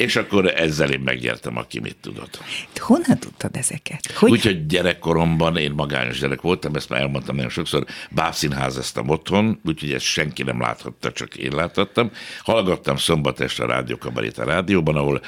[0.00, 2.42] és akkor ezzel én megnyertem, aki mit tudott.
[2.76, 4.12] Honnan tudtad ezeket?
[4.14, 4.30] Hogy...
[4.30, 10.04] Úgyhogy gyerekkoromban én magányos gyerek voltam, ezt már elmondtam nagyon sokszor, bábszínházeztem otthon, úgyhogy ezt
[10.04, 12.10] senki nem láthatta, csak én láthattam.
[12.42, 15.20] Hallgattam szombat este a rádiókabarét a rádióban, ahol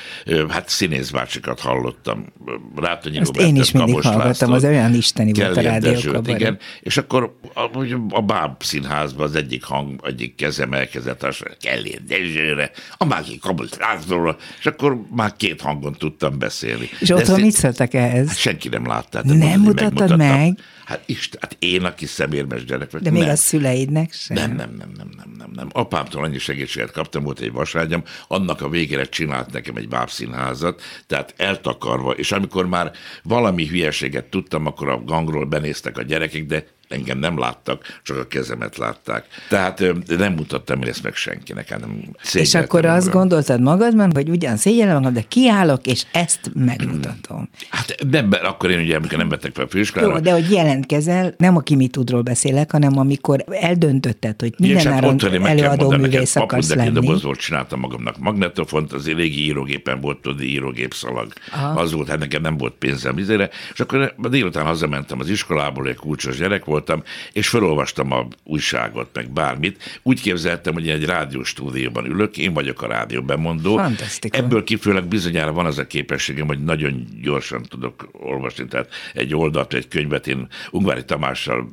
[0.49, 2.27] hát színészbácsikat hallottam.
[2.77, 6.41] Rátonyi Ezt én is mindig Kabos hallgattam, László, az olyan isteni volt a rádiókabarét.
[6.41, 12.03] Igen, és akkor a, a báb színházban az egyik hang, egyik kezem elkezdett, az Kellér
[12.03, 16.89] Dezsőre, a másik Kabos Lászlóra, és akkor már két hangon tudtam beszélni.
[17.01, 18.29] És De otthon mit szóltak ehhez?
[18.29, 19.21] Hát senki nem látta.
[19.25, 20.59] Nem mondani, mutattad meg?
[20.85, 23.07] Hát Isten, hát én, aki szemérmes gyerek vagyok.
[23.07, 23.31] De még nem.
[23.31, 24.37] a szüleidnek sem?
[24.37, 25.69] Nem, nem, nem, nem, nem, nem, nem.
[25.73, 31.35] Apámtól annyi segítséget kaptam, volt egy vaságyam, annak a végére csinált nekem egy bábszínházat, tehát
[31.37, 37.19] eltakarva, és amikor már valami hülyeséget tudtam, akkor a gangról benéztek a gyerekek, de engem
[37.19, 39.27] nem láttak, csak a kezemet látták.
[39.49, 41.81] Tehát nem mutattam ezt meg senkinek.
[41.81, 42.03] Nem
[42.33, 43.21] és akkor azt magam.
[43.21, 47.49] gondoltad magadban, hogy ugyan szégyellem magam, de kiállok, és ezt megmutatom.
[47.69, 50.13] Hát nem, akkor én ugye, amikor nem vettek fel a főiskolára.
[50.13, 55.23] Jó, de hogy jelentkezel, nem a Kimi tudról beszélek, hanem amikor eldöntötted, hogy minden hát
[55.45, 56.91] előadó művész akarsz lenni.
[56.91, 61.33] dobozból csináltam magamnak magnetofont, az régi írógépen volt, tudod, írógép szalag.
[61.53, 61.81] Aha.
[61.81, 65.97] Az volt, hát nekem nem volt pénzem izére, és akkor délután hazamentem az iskolából, egy
[65.97, 70.01] kulcsos gyerek volt, voltam, és felolvastam a újságot, meg bármit.
[70.03, 73.81] Úgy képzeltem, hogy én egy rádióstúdióban ülök, én vagyok a rádió bemondó.
[74.21, 79.75] Ebből kifőleg bizonyára van az a képességem, hogy nagyon gyorsan tudok olvasni, tehát egy oldalt,
[79.75, 81.73] egy könyvet, én Ungvári Tamással,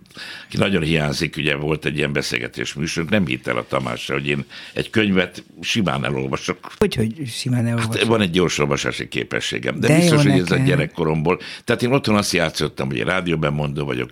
[0.50, 4.28] ki nagyon hiányzik, ugye volt egy ilyen beszélgetés műsor, nem hitt el a Tamással, hogy
[4.28, 6.72] én egy könyvet simán elolvasok.
[6.78, 7.96] Hogy, hogy simán elolvasok?
[7.96, 11.40] Hát van egy gyors olvasási képességem, de, de biztos, hogy ez a gyerekkoromból.
[11.64, 14.12] Tehát én otthon azt játszottam, hogy rádióbemondó vagyok,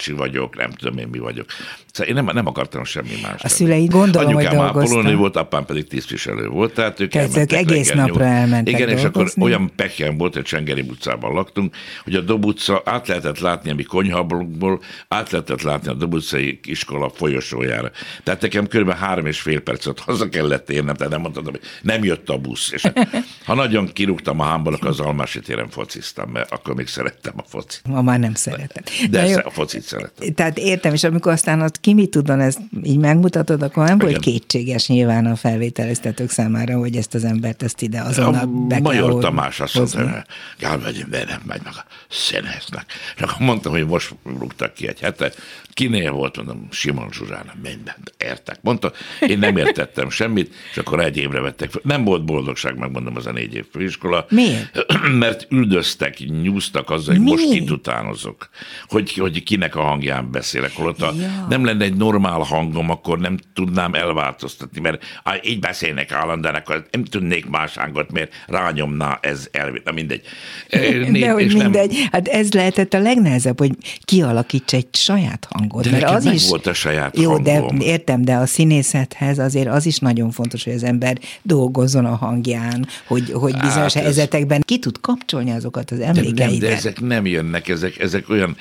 [0.00, 1.46] színészbácsi vagyok, nem tudom én mi vagyok.
[1.92, 3.42] Szóval én nem, nem akartam semmi más.
[3.42, 5.16] A szüleid gondolom, Anyukám hogy dolgoztam.
[5.16, 9.08] volt, apám pedig tisztviselő volt, tehát ők tehát egész napra elmentek Igen, dolgozni.
[9.08, 13.38] és akkor olyan pekjen volt, hogy Csengeri utcában laktunk, hogy a Dob utca át lehetett
[13.38, 17.90] látni a mi konyhablokból, át lehetett látni a Dob utcai iskola folyosójára.
[18.24, 18.90] Tehát nekem kb.
[18.90, 22.72] három és fél percet haza kellett érnem, tehát nem mondtam, hogy nem jött a busz.
[22.72, 22.82] És
[23.46, 27.42] ha nagyon kirúgtam a hámból, akkor az Almási téren fociztam, mert akkor még szerettem a
[27.48, 27.82] focit.
[27.88, 28.82] Ma már nem szeretem.
[29.10, 30.34] De, De a focit szeretem.
[30.34, 34.18] Tehát értem, és amikor aztán ott ki mit tudon, ezt így megmutatod, akkor nem volt
[34.18, 39.20] kétséges nyilván a felvételeztetők számára, hogy ezt az embert ezt ide azonnal be kell Major
[39.20, 40.24] Tamás azt mondta,
[40.58, 42.84] Gál megyünk, de nem megy meg a színeznek.
[43.16, 45.32] És akkor mondtam, hogy most rúgtak ki egy hete.
[45.72, 48.58] Kinél volt, mondom, Simon Zsuzsána, minden, értek.
[48.62, 51.80] Mondta, én nem értettem semmit, és akkor egy évre vettek fel.
[51.84, 54.26] Nem volt boldogság, megmondom, az a négy év főiskola.
[54.28, 54.86] Miért?
[55.24, 57.30] Mert üldöztek, nyúztak azzal, hogy Mi?
[57.30, 58.48] most kitutánozok,
[58.88, 61.46] hogy, hogy kinek a hangján beszélek, holott a, ja.
[61.48, 65.04] nem lenne egy normál hangom, akkor nem tudnám elváltoztatni, mert
[65.42, 70.22] így beszélnek állandóan, akkor nem tudnék más hangot, mert rányomná ez el, na mindegy.
[71.20, 72.08] De hogy mindegy, nem...
[72.12, 73.70] hát ez lehetett a legnehezebb, hogy
[74.04, 75.84] kialakíts egy saját hangot.
[75.84, 77.78] De mert az is volt a saját Jó, hangom.
[77.78, 82.16] de értem, de a színészethez azért az is nagyon fontos, hogy az ember dolgozzon a
[82.16, 84.64] hangján, hogy, hogy bizonyos hát helyzetekben ez...
[84.64, 86.34] ki tud kapcsolni azokat az emlékeidet.
[86.34, 88.56] De, nem, de ezek nem jönnek, ezek, ezek olyan,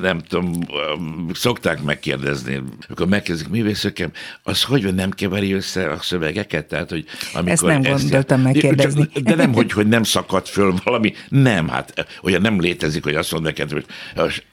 [0.00, 0.66] nem, nem tudom,
[1.34, 6.66] szokták megkérdezni, amikor megkezdik művészökem, az hogy nem keveri össze a szövegeket?
[6.66, 9.08] Tehát, hogy amikor ezt nem ezt gondoltam megkérdezni.
[9.22, 13.32] De nem, hogy, hogy nem szakad föl valami, nem, hát olyan nem létezik, hogy azt
[13.32, 13.84] mondod neked, hogy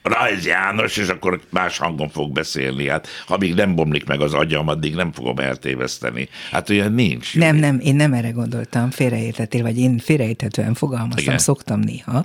[0.01, 2.87] Rajz János, és akkor más hangon fog beszélni.
[2.87, 6.29] Hát, ha még nem bomlik meg az agyam, addig nem fogom eltéveszteni.
[6.51, 7.35] Hát olyan nincs.
[7.35, 11.37] Nem, nem, én nem erre gondoltam, félreértettél, vagy én félreérthetően fogalmaztam, Igen.
[11.37, 12.21] szoktam néha.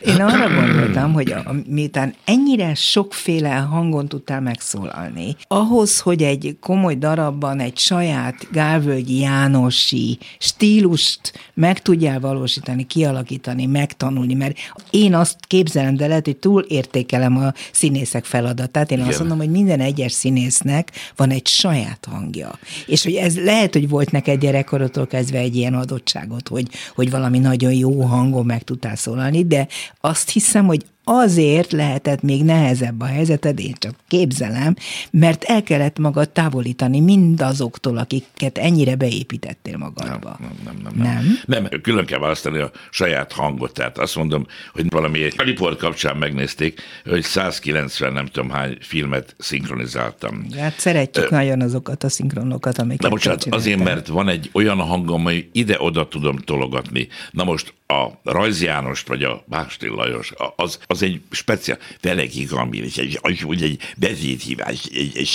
[0.00, 6.94] Én arra gondoltam, hogy a, miután ennyire sokféle hangon tudtál megszólalni, ahhoz, hogy egy komoly
[6.94, 14.58] darabban egy saját Gálvölgyi Jánosi stílust meg tudjál valósítani, kialakítani, megtanulni, mert
[14.90, 18.90] én azt képzelem, de lehet, hogy túl értékelem a színészek feladatát.
[18.90, 19.10] Én Igen.
[19.10, 22.58] azt mondom, hogy minden egyes színésznek van egy saját hangja.
[22.86, 27.38] És hogy ez lehet, hogy volt neked gyerekkorodtól kezdve egy ilyen adottságot, hogy, hogy valami
[27.38, 29.66] nagyon jó hangon meg tudtál szólalni, de
[30.00, 34.76] azt hiszem, hogy azért lehetett még nehezebb a helyzeted, én csak képzelem,
[35.10, 40.36] mert el kellett magad távolítani mindazoktól, akiket ennyire beépítettél magadba.
[40.40, 40.92] Nem, nem, nem.
[40.96, 41.62] Nem, nem.
[41.70, 43.72] nem külön kell választani a saját hangot.
[43.72, 49.34] Tehát azt mondom, hogy valami egy riport kapcsán megnézték, hogy 190 nem tudom hány filmet
[49.38, 50.46] szinkronizáltam.
[50.58, 54.78] Hát szeretjük Ö, nagyon azokat a szinkronokat, amiket Na bocsánat, azért, mert van egy olyan
[54.78, 57.08] hangom, hogy ide-oda tudom tologatni.
[57.30, 62.98] Na most a Rajz János, vagy a Bástil Lajos, az, az egy speciál, velekig, egy,
[62.98, 65.30] egy, egy, egy bezéthívás, egy, egy,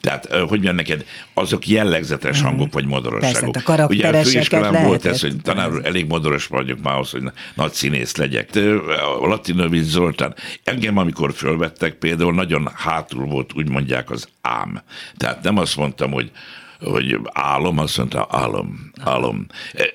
[0.00, 3.52] tehát, hogy mondjam neked, azok jellegzetes hangok, vagy modorosságok.
[3.52, 7.22] Persze, a Ugye a főiskolán volt ez, hogy tanár elég modoros vagyok már ahhoz, hogy
[7.54, 8.56] nagy színész legyek.
[9.20, 14.82] A Latinovics Zoltán, engem amikor fölvettek például, nagyon hátul volt, úgy mondják, az ám.
[15.16, 16.30] Tehát nem azt mondtam, hogy
[16.80, 19.46] hogy álom, azt mondta, álom, álom.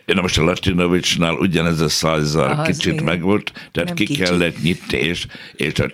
[0.05, 4.23] Na most a Latinovicsnál ugyanez a százzal kicsit megvolt, tehát ki kicsit.
[4.23, 5.85] kellett nyitni, és, és a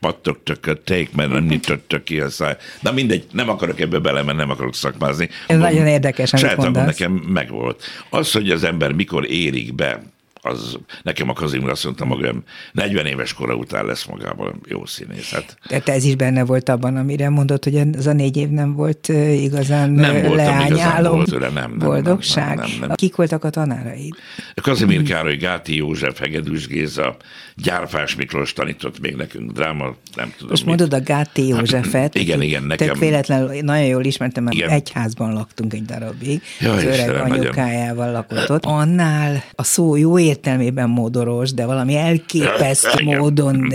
[0.00, 2.56] pattogtak a ték, mert nem nyitottak ki a száj.
[2.80, 5.24] Na mindegy, nem akarok ebbe bele, mert nem akarok szakmázni.
[5.24, 6.86] Ez Mondom, nagyon érdekes, amit mondasz.
[6.86, 7.84] nekem megvolt.
[8.10, 10.02] Az, hogy az ember mikor érik be
[10.46, 15.30] az nekem a Kazimir azt mondta magam, 40 éves kora után lesz magában jó színész.
[15.30, 18.74] Hát, Tehát ez is benne volt abban, amire mondott, hogy ez a négy év nem
[18.74, 19.08] volt
[19.40, 21.14] igazán Nem leányálom.
[21.16, 22.56] volt nem, nem, boldogság.
[22.56, 22.90] nem, nem, nem.
[22.94, 24.14] Kik voltak a tanáraid?
[24.62, 27.16] Kazimír Károly, Gáti József, Hegedűs Géza,
[27.56, 30.48] Gyárfás Miklós tanított még nekünk dráma, nem tudom.
[30.50, 30.76] Most mit.
[30.78, 32.14] mondod a Gáti Józsefet.
[32.14, 34.68] igen, igen, nekem- Tök véletlenül nagyon jól ismertem, mert Igen.
[34.68, 36.42] egy házban laktunk egy darabig.
[36.60, 37.38] Ja, az öreg Istenem, nagyon.
[37.44, 38.64] anyukájával lakott ott.
[38.64, 43.72] Annál a szó jó értelmében modoros, de valami elképesztő módon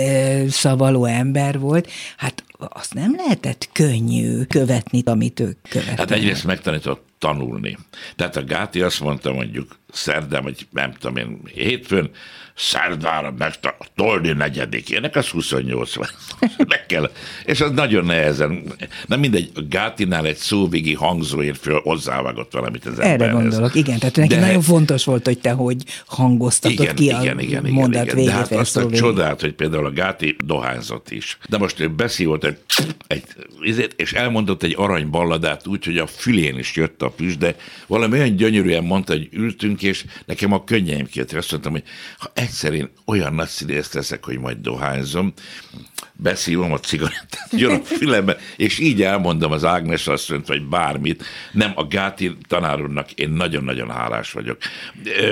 [0.50, 1.89] szavaló ember volt.
[2.17, 5.97] Hát azt nem lehetett könnyű követni, amit ők követnek.
[5.97, 7.78] Hát egyrészt megtanított tanulni.
[8.15, 12.10] Tehát a Gáti azt mondta mondjuk szerdán, vagy nem tudom én, hétfőn,
[12.62, 16.08] szerdára meg a Toldi negyedikének, az 28 van.
[16.67, 17.12] meg kell.
[17.45, 18.63] És az nagyon nehezen,
[19.06, 23.41] nem mindegy, Gátinál egy szóvigi hangzóért föl hozzávágott valamit az Erre emberhez.
[23.41, 24.00] gondolok, igen.
[24.00, 27.39] Tehát neki De- nagyon fontos volt, hogy te hogy hangoztatod igen, ki igen, a igen,
[27.39, 28.15] igen, mondat igen.
[28.15, 28.32] végét.
[28.32, 31.38] De hát azt a csodát, hogy például a Gáti dohányzott is.
[31.50, 32.58] De most ő beszívolt egy,
[33.08, 33.24] egy
[33.62, 37.56] izét, és elmondott egy arany balladát úgy, hogy a fülén is jött a füst, de
[37.88, 41.38] valami olyan gyönyörűen mondta, hogy ültünk, és nekem a könnyeim kijöttek.
[41.38, 41.84] Azt mondtam, hogy
[42.17, 45.34] ha egyszer én olyan nagy színészt leszek, hogy majd dohányzom,
[46.14, 51.24] beszívom a cigarettát, jön a fülembe, és így elmondom az Ágnes asszonyt, vagy bármit.
[51.52, 54.58] Nem, a Gáti tanár úrnak én nagyon-nagyon hálás vagyok.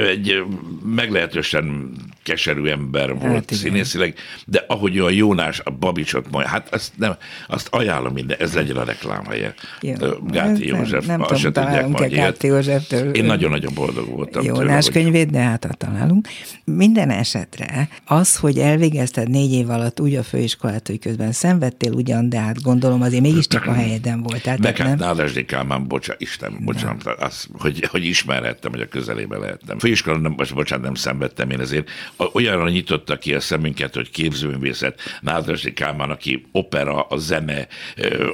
[0.08, 0.44] Egy
[0.84, 1.92] meglehetősen
[2.30, 3.64] keserű ember volt Hát igen.
[3.64, 4.14] színészileg,
[4.46, 7.16] de ahogy a Jónás a Babicsot majd, hát azt, nem,
[7.48, 9.54] azt ajánlom minden, ez legyen a reklámhelye.
[9.82, 12.24] Gáti Nem- József, Nem azt se tudom, tudják majd ilyet.
[12.26, 13.14] Gáti Józseftől.
[13.14, 14.44] Én nagyon-nagyon boldog voltam.
[14.44, 16.28] tőle, Jónás hogy- könyvét, de hát találunk.
[16.64, 22.30] Minden esetre az, hogy elvégezted négy év alatt úgy a főiskolát, hogy közben szenvedtél ugyan,
[22.30, 24.20] de hát gondolom azért mégiscsak a helyeden.
[24.30, 24.98] Meg tehát hát nem?
[24.98, 29.80] Nádasdi Kálmán, bocsánat, Isten, bocsánat, az, hogy, hogy ismerhettem, hogy a közelébe lehettem.
[29.80, 31.90] Főiskolán, nem, bocsánat, nem szenvedtem én ezért.
[32.34, 37.68] Olyanra nyitotta ki a szemünket, hogy képzőművészet, Nádasdi Kálmán, aki opera, a zene,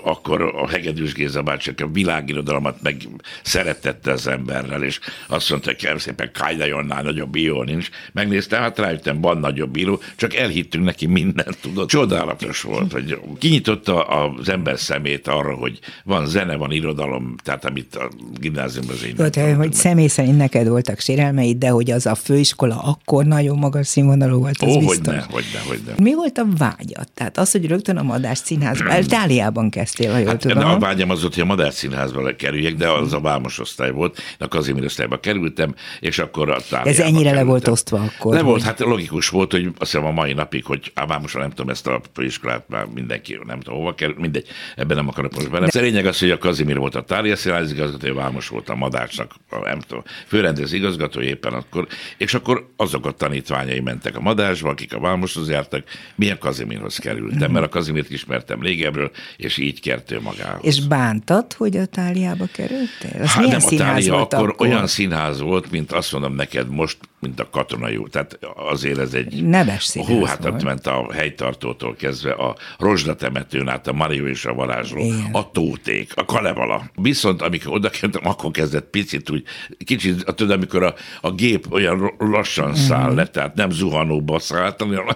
[0.03, 3.07] akkor a Hegedűs Géza bácsi, a világirodalmat meg
[3.43, 7.89] szeretette az emberrel, és azt mondta, hogy kérem szépen, Kájdajonnál nagyobb bíró nincs.
[8.13, 11.89] Megnéztem, hát rájöttem, van nagyobb bíró, csak elhittünk neki mindent, tudod.
[11.89, 17.95] Csodálatos volt, hogy kinyitotta az ember szemét arra, hogy van zene, van irodalom, tehát amit
[17.95, 19.73] a gimnáziumban az én tanultam hogy meg.
[19.73, 24.61] személy szerint neked voltak sérelmeid, de hogy az a főiskola akkor nagyon magas színvonalú volt,
[24.61, 24.97] az Ó, biztos.
[25.15, 25.93] ne, hogy ne, hogy ne.
[26.03, 27.07] Mi volt a vágyad?
[27.13, 30.65] Tehát az, hogy rögtön a Madás színházban, Itáliában kezdtél, ha jól Hát tudom.
[30.65, 34.21] a vágyam az volt, hogy a Madár Színházba kerüljek, de az a Vámos osztály volt,
[34.39, 37.47] a Kazimír osztályba kerültem, és akkor a Táliába Ez ennyire le kerültem.
[37.47, 40.65] volt osztva akkor, Le volt, hogy- hát logikus volt, hogy azt hiszem a mai napig,
[40.65, 44.47] hogy a Vámosra nem tudom ezt a főiskolát, már mindenki nem tudom hova kerül, mindegy,
[44.75, 45.67] ebben nem akarok most benne.
[45.67, 48.69] De a lényeg az, hogy a Kazimír volt a Tália Színház igazgató, a Vámos volt
[48.69, 53.11] a Madácsnak, a, nem tudom, főrendez igazgató éppen akkor, és akkor azok a
[53.55, 55.83] tanítványai mentek a Madásba, akik a Vámoshoz jártak,
[56.15, 60.65] milyen Kazimírhoz kerültem, mert a Kazimírt ismertem régebről, és így kert ő magához.
[60.65, 63.21] És bántad, hogy a táliába kerültél?
[63.21, 64.67] Az Hát nem, a Tália akkor, akkor?
[64.67, 68.11] olyan színház volt, mint azt mondom neked most, mint a katonai út.
[68.11, 69.43] Tehát azért ez egy...
[69.43, 74.27] Neves színház Hú, hát ott ment a helytartótól kezdve a Rozsda temetőn át, a Mario
[74.27, 75.29] és a varázsló, Igen.
[75.31, 76.91] a tóték, a kalevala.
[76.95, 79.43] Viszont amikor oda kerültem, akkor kezdett picit úgy,
[79.85, 83.15] kicsit, tudod, amikor a, a gép olyan lassan száll Mhm.
[83.15, 85.07] le, tehát nem zuhanóba szállt, hanem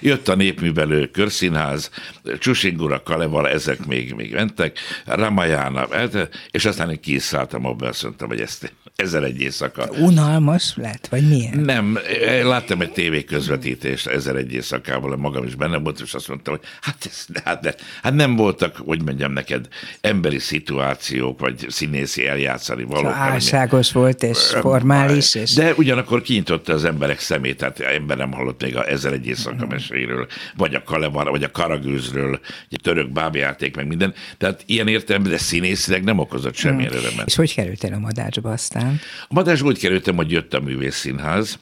[0.00, 1.90] Jött a népművelő körszínház,
[2.38, 5.86] Csusingura, Kalevala, ezek még, még mentek, Ramayana,
[6.50, 9.88] és aztán én kiszálltam abban, azt mondtam, hogy ezt ezer egy éjszaka.
[9.98, 11.58] Unalmas lett, vagy milyen?
[11.58, 11.98] Nem,
[12.42, 16.64] láttam egy tévé közvetítést ezer egy éjszakából, magam is benne volt, és azt mondtam, hogy
[16.80, 19.68] hát, ez, hát, de, hát nem voltak, hogy mondjam neked,
[20.00, 23.12] emberi szituációk, vagy színészi eljátszani valók.
[23.12, 28.32] hanem- Álságos volt, és formális, és de ugyanakkor kinyitotta az emberek szemét, tehát ember nem
[28.32, 33.12] hallott még a ezer egy éjszaka meséről, vagy a Kalevar, vagy a Karagőzről, egy török
[33.12, 34.14] bábjáték, meg minden.
[34.38, 37.26] Tehát ilyen értelemben, de színészileg nem okozott semmilyen örömet.
[37.26, 38.85] és hogy kerültél a madácsba aztán?
[39.28, 41.58] A Madásba úgy kerültem, hogy jött a művészszínház,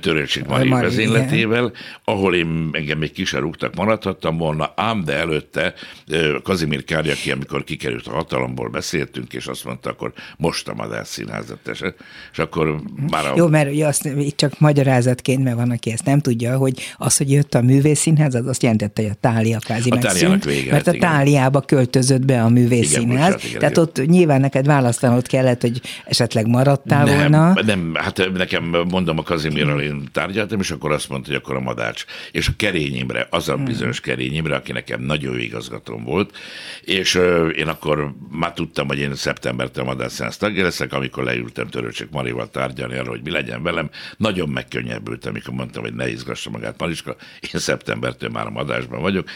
[0.00, 1.72] Törőcsik Mari vezényletével,
[2.04, 5.74] ahol én engem még kise rúgtak, maradhattam volna, ám de előtte
[6.08, 10.74] ö, Kazimír Kárja, aki amikor kikerült a hatalomból, beszéltünk, és azt mondta, akkor most a
[10.74, 11.94] Madás színházat tese.
[12.32, 12.80] És akkor
[13.10, 13.32] már a...
[13.36, 17.16] Jó, mert ugye azt itt csak magyarázatként, mert van, aki ezt nem tudja, hogy az,
[17.16, 20.86] hogy jött a művészszínház, az azt jelentette, hogy a tália kvázi A megszűnt, vége mert
[20.86, 21.10] a igen.
[21.10, 23.72] táliába költözött be a igen, tehát igen.
[23.76, 27.52] ott nyilván neked választanod kellett, hogy esetleg maradtál volna.
[27.52, 31.56] nem, nem, hát nekem mondom, a Kazimirral én tárgyaltam, és akkor azt mondta, hogy akkor
[31.56, 32.04] a Madács.
[32.30, 33.64] És a Kerényimre, az a hmm.
[33.64, 36.36] bizonyos Kerényimre, aki nekem nagyon jó igazgatóm volt,
[36.80, 41.68] és ö, én akkor már tudtam, hogy én szeptembertől Madács Szensz tagja leszek, amikor leültem
[41.68, 43.90] Törőcsek Marival tárgyalni arra, hogy mi legyen velem.
[44.16, 49.28] Nagyon megkönnyebbültem, amikor mondtam, hogy ne izgassa magát Mariska, én szeptembertől már a Madásban vagyok.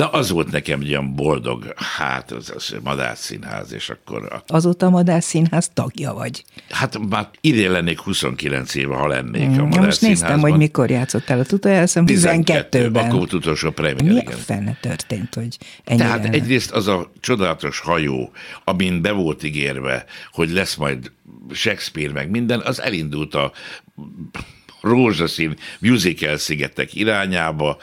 [0.00, 4.32] De az volt nekem egy olyan boldog, hát az, az Madás Színház, és akkor...
[4.32, 4.42] A...
[4.46, 6.44] Azóta a Madás Színház tagja vagy.
[6.70, 10.90] Hát már idén lennék 29 éve, ha lennék mm, a Madás Most néztem, hogy mikor
[10.90, 13.04] játszottál a utoljára, azt 12-ben.
[13.04, 14.34] Akkor volt utolsó premier, Mi igen.
[14.34, 16.04] a fene történt, hogy ennyire...
[16.04, 18.32] Tehát egyrészt az a csodálatos hajó,
[18.64, 21.12] amin be volt ígérve, hogy lesz majd
[21.52, 23.52] Shakespeare meg minden, az elindult a
[24.80, 27.78] rózsaszín musical szigetek irányába,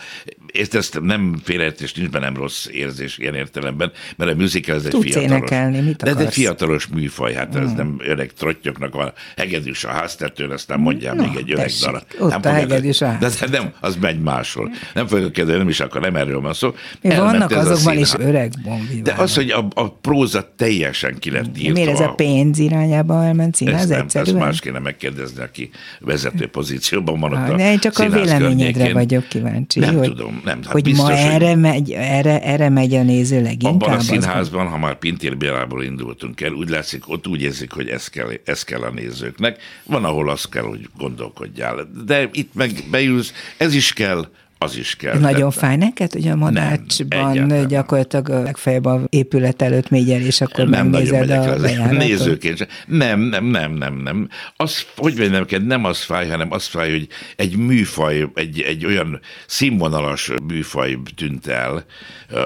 [0.51, 4.91] és ezt nem félreértés, nincs bennem rossz érzés ilyen értelemben, mert a musical ez egy
[4.91, 5.29] Tudsz fiatalos.
[5.31, 6.35] énekelni, mit de ez egy akarsz?
[6.35, 11.35] fiatalos műfaj, hát ez nem öreg trottyoknak van hegedűs a háztetőn, aztán mondjál Na, még
[11.37, 12.03] egy öreg tessék, darab.
[12.19, 14.71] ott Nem a hegedűs a De nem, az megy máshol.
[14.93, 16.73] Nem fogok kezdeni, nem is akar, nem erről van szó.
[17.01, 19.03] Mi vannak a azokban is öreg bombiválok.
[19.03, 21.73] De az, hogy a, a próza teljesen ki lett írtva.
[21.73, 25.69] Miért ez a pénz irányába elment színház Ezt, nem, ezt más kéne megkérdezni, aki
[25.99, 28.93] vezető pozícióban van ott a de én csak a véleményedre környékén.
[28.93, 29.79] vagyok kíváncsi.
[29.79, 30.63] Nem hogy, tudom, nem.
[30.63, 33.73] Hát hogy biztos, ma hogy- erre, megy, erre, erre megy a néző leginkább.
[33.81, 37.71] Abban a az- színházban, ha már Pintér Bélából indultunk el, úgy látszik, ott úgy érzik,
[37.71, 39.57] hogy ez kell, ez kell a nézőknek.
[39.83, 41.89] Van, ahol az kell, hogy gondolkodjál.
[42.05, 44.27] De itt meg beülsz, ez is kell,
[44.57, 45.19] az is kell.
[45.19, 47.67] Nagyon fáj neked, hogy a Madácsban egyáltalán.
[47.67, 51.97] gyakorlatilag a legfeljebb a épület előtt mégy el, és akkor nem megnézed a bejáratot.
[51.97, 52.57] nézőként.
[52.57, 52.67] sem.
[52.87, 54.29] Nem, nem, nem, nem, nem.
[54.55, 58.85] Az, hogy mondjam neked, nem az fáj, hanem az fáj, hogy egy műfaj, egy, egy
[58.85, 61.85] olyan színvonalas műfaj tűnt el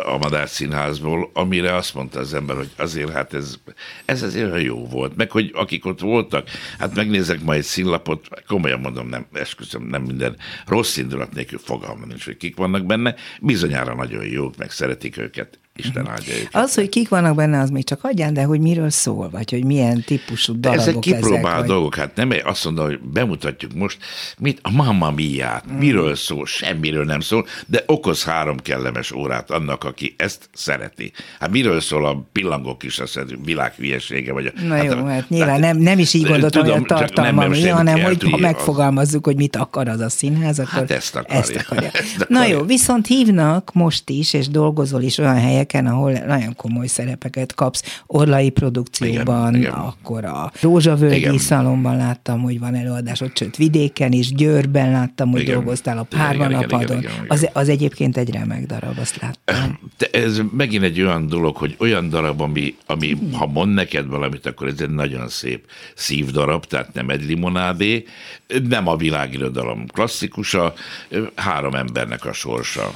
[0.06, 3.56] a Madár Színházból, amire azt mondta az ember, hogy azért hát ez,
[4.06, 5.16] ez azért jó volt.
[5.16, 6.50] Meg, hogy akik ott voltak,
[6.80, 10.36] hát megnézek majd színlapot, komolyan mondom, nem, esküszöm, nem minden
[10.66, 11.60] rossz indulat nélkül
[12.02, 16.56] fogalmam nincs, hogy kik vannak benne, bizonyára nagyon jók, meg szeretik őket, Isten áldja őket.
[16.56, 19.66] Az, hogy kik vannak benne, az még csak hagyján, de hogy miről szól, vagy hogy
[19.66, 23.98] milyen típusú darabok ezek kipróbált vagy- dolgok, hát nem azt mondom, hogy bemutatjuk most,
[24.40, 25.76] mit a Mamma Mia-t, Mm.
[25.78, 31.12] miről szól, semmiről nem szól, de okoz három kellemes órát annak, aki ezt szereti.
[31.40, 35.30] Hát miről szól a pillangók is, az világ hülyesége, vagy a, Na hát, jó, hát
[35.30, 38.08] nyilván nem, nem is így gondoltam, Tudom, hogy a tartalma mi, nem hanem hogy ha
[38.10, 38.42] eltűnje az.
[38.42, 41.40] megfogalmazzuk, hogy mit akar az a színház, akkor Hát ezt akarja.
[41.40, 41.90] Ezt akarja.
[42.02, 42.58] Ezt Na akarja.
[42.58, 48.02] jó, viszont hívnak most is, és dolgozol is olyan helyeken, ahol nagyon komoly szerepeket kapsz.
[48.08, 49.74] Orlai produkcióban, Igen, igen.
[49.74, 51.38] akkor a Rózsavölgyi Igen.
[51.38, 55.54] szalomban láttam, hogy van előadásod, sőt vidéken is, Győrben láttam, hogy Igen.
[55.54, 56.98] dolgoztál a Igen, Párva igen, igen, napadon.
[56.98, 57.26] igen, igen.
[57.28, 59.80] Az, az egyébként egy remek darab, azt láttam.
[59.98, 64.46] De ez megint egy olyan dolog, hogy olyan darab, ami, ami ha mond neked valamit,
[64.46, 68.06] akkor ez egy nagyon szép szívdarab, tehát nem egy limonádé,
[68.68, 70.74] nem a világirodalom klasszikusa,
[71.36, 72.92] három embernek a sorsa.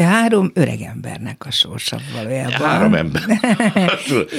[0.00, 2.52] Három öreg embernek a sorsa valójában.
[2.52, 3.22] Három ember.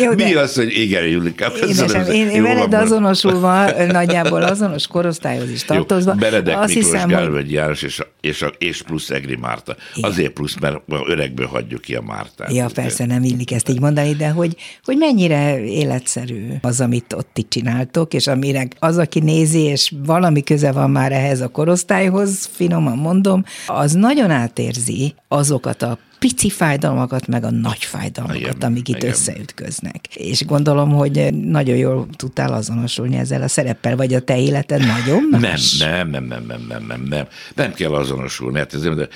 [0.01, 1.51] Jó, Mi az, hogy igen, Julika?
[1.67, 6.11] Édesem, én, én veled azonosulva, nagyjából azonos korosztályhoz is tartozva.
[6.11, 9.75] Jó, Benedek azt Miklós, hiszem, hogy János és, a, és, a, és plusz Egri Márta.
[9.93, 10.09] Igen.
[10.09, 12.53] Azért plusz, mert öregből hagyjuk ki a Mártát.
[12.53, 17.29] Ja, persze nem illik ezt így mondani, de hogy, hogy mennyire életszerű az, amit ott
[17.33, 22.49] ti csináltok, és amire az, aki nézi, és valami köze van már ehhez a korosztályhoz,
[22.53, 28.87] finoman mondom, az nagyon átérzi azokat a pici fájdalmakat, meg a nagy fájdalmakat, Igen, amik
[28.87, 29.09] itt igen.
[29.09, 30.15] összeütköznek.
[30.15, 35.27] És gondolom, hogy nagyon jól tudtál azonosulni ezzel a szereppel, vagy a te életed nagyon
[35.31, 35.77] Nem, más?
[35.77, 37.27] nem, nem, nem, nem, nem, nem, nem.
[37.55, 38.57] Nem kell azonosulni.
[38.57, 39.07] Hát ez, de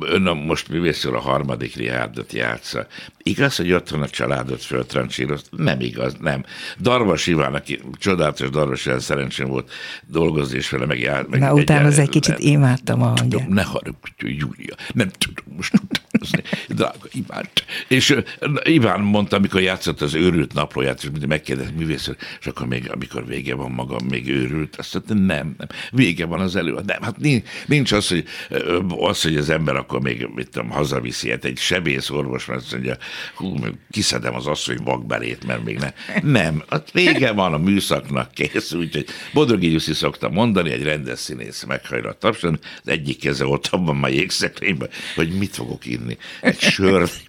[0.00, 2.86] ön a- most művészről a harmadik riádot játsza.
[3.22, 5.46] Igaz, hogy ott van a családot föltrancsírozt?
[5.56, 6.44] Nem igaz, nem.
[6.80, 9.70] Darvas Iván, aki csodálatos Darvas Iván, szerencsém volt
[10.06, 13.48] dolgozni és vele meg, jár, meg Na, utána az egy kicsit imádtam a hangját.
[13.48, 15.72] Ne haragudj, Júlia, nem tudom most
[16.12, 17.48] utazni, drága Iván.
[17.88, 18.16] És
[18.62, 23.26] Iván mondta, amikor játszott az őrült naplóját, és mindig megkérdezett művészről, és akkor még, amikor
[23.26, 26.78] vége van maga, még őrült, azt mondta, nem, nem, vége van az elő.
[26.86, 28.24] Nem, hát nincs, nincs az, hogy,
[28.88, 32.72] az, hogy az ember akkor még, mit tudom, hazaviszi, hát egy sebész orvos, mert azt
[32.72, 32.96] mondja,
[33.34, 33.56] hú,
[33.90, 35.92] kiszedem az asszony vakbelét, mert még ne.
[36.22, 41.64] Nem, hát vége van a műszaknak, kész, úgyhogy Bodrogi Jussi szokta mondani, egy rendes színész
[41.64, 46.16] meghajra a az egyik keze ott abban a jégszekrényben, hogy mit fogok inni.
[46.42, 47.24] Egy sört,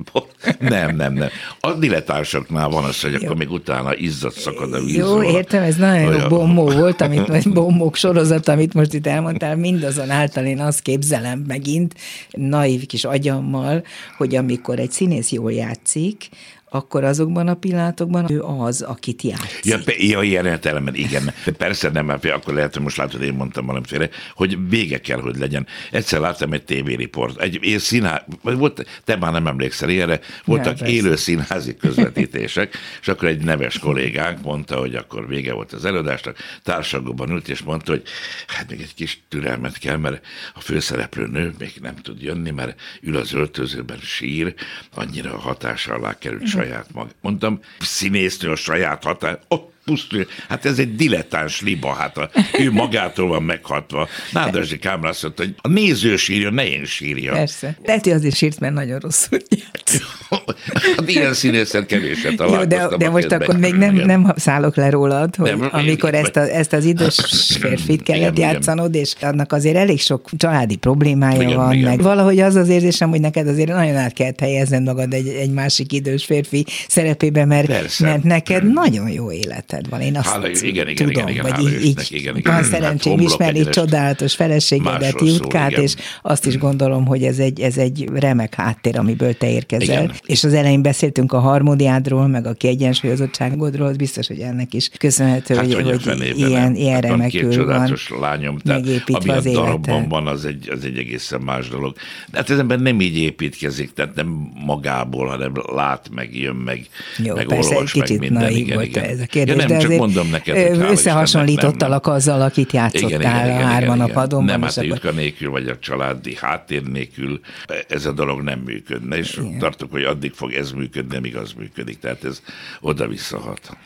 [0.60, 1.30] nem, nem, nem.
[1.60, 4.96] A dilettársaknál van az, hogy akkor még utána izzadt szakad a víz.
[4.96, 5.30] Jó, róla.
[5.30, 6.30] értem, ez nagyon jó Olyan.
[6.30, 11.94] bombó volt, amit, vagy bombók sorozat, amit most itt elmondtál, mindazonáltal én azt képzelem megint,
[12.32, 13.84] naív kis agyammal,
[14.18, 16.30] hogy amikor egy színész jól játszik,
[16.74, 19.66] akkor azokban a pillanatokban ő az, akit játszik.
[19.66, 21.34] Ja, pe- ja ilyen értelemben igen.
[21.46, 25.20] De persze nem, mert akkor lehet, hogy most látod, én mondtam valamiféle, hogy vége kell,
[25.20, 25.68] hogy legyen.
[25.92, 30.90] Egyszer láttam egy tévériport, egy egy színház, volt, te már nem emlékszel ilyenre, voltak Nem,
[30.90, 36.38] élő színházi közvetítések, és akkor egy neves kollégánk mondta, hogy akkor vége volt az előadásnak,
[36.64, 38.04] társadalomban ült, és mondta, hogy
[38.48, 42.80] hát még egy kis türelmet kell, mert a főszereplő nő még nem tud jönni, mert
[43.02, 44.54] ül az öltözőben sír,
[44.96, 47.10] annyira a hatása alá került saját maga.
[47.22, 50.28] Mondtam, színésznő a saját hatás, ott pusztul.
[50.50, 52.30] Hát ez egy dilettáns liba, hát a,
[52.60, 54.08] ő magától van meghatva.
[54.32, 57.32] Nádasdi Kámra azt mondta, hogy a néző sírja, ne én sírja.
[57.32, 57.78] Persze.
[57.86, 59.92] Lehet, hogy azért sírt, mert nagyon rosszul járt.
[60.98, 62.90] Hát ilyen színészen kevéset Jó, találkoztam.
[62.90, 66.14] de, de a most akkor még nem, nem szállok le rólad, hogy Nem, én amikor
[66.14, 67.20] így ezt, a, ezt az idős
[67.62, 68.52] férfit kellett igen.
[68.52, 71.90] játszanod, és annak azért elég sok családi problémája Igen, van, igen.
[71.90, 75.52] meg valahogy az az érzésem, hogy neked azért nagyon át kellett helyezned magad egy, egy
[75.52, 78.06] másik idős férfi szerepébe, mert, Persze.
[78.06, 79.32] mert neked nagyon jó
[79.74, 80.02] életed van.
[80.02, 82.54] Én azt Hála- igen, igen, tudom, igen, igen, vagy így, így igen, igen.
[82.54, 85.84] van Hát szerencsém homlok ismerni csodálatos feleségedet, szól, Jutkát, igen.
[85.84, 90.04] és azt is gondolom, hogy ez egy, ez egy remek háttér, amiből te érkezel.
[90.04, 90.16] Igen.
[90.26, 95.56] És az elején beszéltünk a harmóniádról, meg a kiegyensúlyozottságodról, az biztos, hogy ennek is köszönhető,
[95.56, 97.94] Hát, hogy, hogy ilyen, ilyen Hát remekül van.
[98.20, 101.96] lányom, tehát ami a darabban van, az egy, az egy egészen más dolog.
[102.32, 106.88] De hát az ember nem így építkezik, tehát nem magából, hanem lát, meg jön, meg,
[107.18, 108.42] Jó, meg persze, egy olvas, meg kicsit minden.
[108.42, 109.04] naív igen, igen.
[109.04, 112.22] ez a kérdés, ja, nem, de csak mondom neked, hogy összehasonlítottalak nem, nem.
[112.22, 114.44] azzal, akit játszottál a hárman a padon.
[114.44, 117.40] Nem, hát jutka nélkül, vagy a családi háttér nélkül
[117.88, 119.60] ez a dolog nem működne, és igen.
[119.60, 122.00] tartok, hogy addig fog ez működni, amíg az működik.
[122.00, 122.42] Tehát ez
[122.82, 123.78] oda-visszahat.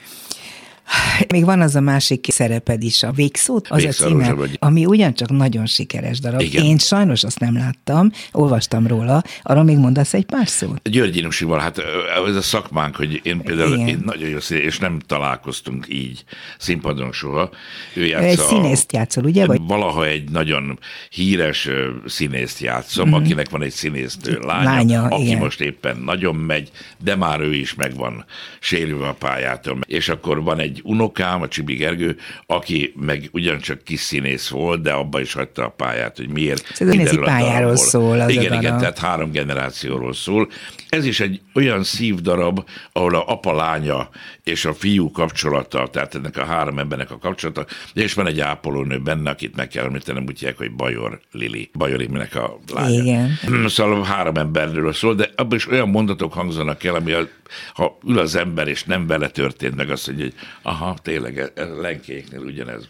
[1.27, 4.57] Még van az a másik szereped is, a Végszót, az Végszó a címe, vagy.
[4.59, 6.41] ami ugyancsak nagyon sikeres darab.
[6.41, 6.63] Igen.
[6.63, 10.89] Én sajnos azt nem láttam, olvastam róla, arra még mondasz egy pár szót?
[10.89, 11.81] György Inusival, hát
[12.27, 13.87] ez a szakmánk, hogy én például Igen.
[13.87, 16.23] én nagyon jó színész, és nem találkoztunk így
[16.57, 17.49] színpadon soha.
[17.93, 19.45] Ő Egy játsza a- színészt játszol, ugye?
[19.45, 21.69] Vagy Valaha egy nagyon híres
[22.05, 23.23] színészt játszom, uh-huh.
[23.23, 24.63] akinek van egy színésznő lánya.
[24.63, 25.37] Lánya, aki igen.
[25.37, 26.71] most éppen nagyon megy,
[27.03, 28.25] de már ő is meg van
[28.59, 29.79] sérülve a pályától.
[29.87, 34.91] És akkor van egy unokám, a Csibi Gergő, aki meg ugyancsak kis színész volt, de
[34.91, 36.63] abba is hagyta a pályát, hogy miért.
[36.79, 38.79] Ez a a pályáról szól az a Igen, igen, darab.
[38.79, 40.47] tehát három generációról szól.
[40.89, 44.09] Ez is egy olyan szívdarab, ahol a apa-lánya
[44.43, 48.99] és a fiú kapcsolata, tehát ennek a három embernek a kapcsolata, és van egy ápolónő
[48.99, 51.69] benne, akit meg kell említenem, úgy hívják, hogy Bajor Lili.
[51.73, 53.01] Bajor Iminek a lánya.
[53.01, 53.37] Igen.
[53.67, 57.27] Szóval három emberről szól, de abban is olyan mondatok hangzanak el, ami a,
[57.73, 61.51] ha ül az ember, és nem vele történt meg, azt mondja, hogy aha, tényleg, ez-
[61.55, 62.89] ez lenkéknél ugyanez.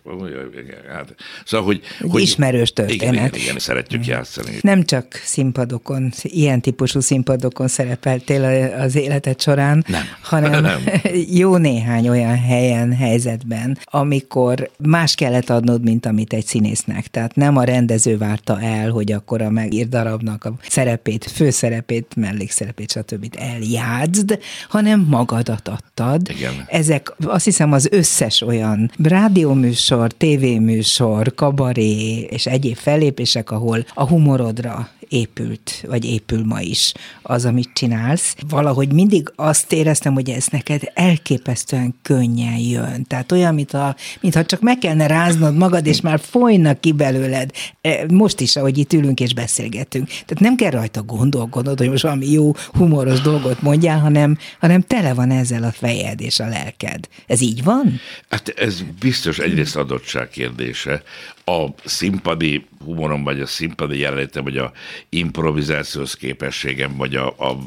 [0.89, 1.82] Hát, szóval, hogy...
[2.10, 3.14] Hogy ismerős Igen, történet.
[3.36, 4.58] igen, igen, szeretjük játszani.
[4.62, 10.01] Nem csak színpadokon, ilyen típusú színpadokon szerepeltél az életed során, Nem.
[10.21, 10.81] hanem Nem.
[11.43, 17.07] jó néhány olyan helyen, helyzetben, amikor más kellett adnod, mint amit egy színésznek.
[17.07, 22.91] Tehát nem a rendező várta el, hogy akkor a megírt darabnak a szerepét, főszerepét, mellékszerepét,
[22.91, 23.35] stb.
[23.38, 26.29] eljátszd, hanem magadat adtad.
[26.29, 26.53] Igen.
[26.67, 34.89] Ezek azt hiszem az összes olyan rádióműsor, tévéműsor, kabaré és egyéb fellépések, ahol a humorodra
[35.10, 38.36] épült, vagy épül ma is az, amit csinálsz.
[38.49, 43.03] Valahogy mindig azt éreztem, hogy ez neked elképesztően könnyen jön.
[43.08, 47.51] Tehát olyan, mintha, mintha csak meg kellene ráznod magad, és már folynak ki belőled.
[47.82, 50.08] E, Most is, ahogy itt ülünk és beszélgetünk.
[50.08, 55.14] Tehát nem kell rajta gondolkodnod, hogy most valami jó, humoros dolgot mondjál, hanem, hanem tele
[55.14, 57.08] van ezzel a fejed és a lelked.
[57.28, 57.99] Ez így van?
[58.30, 61.03] Hát ez biztos egyrészt adottság kérdése.
[61.50, 64.72] A színpadi humorom, vagy a színpadi jelenetem, vagy a
[65.10, 67.58] improvizációs képességem, vagy a, a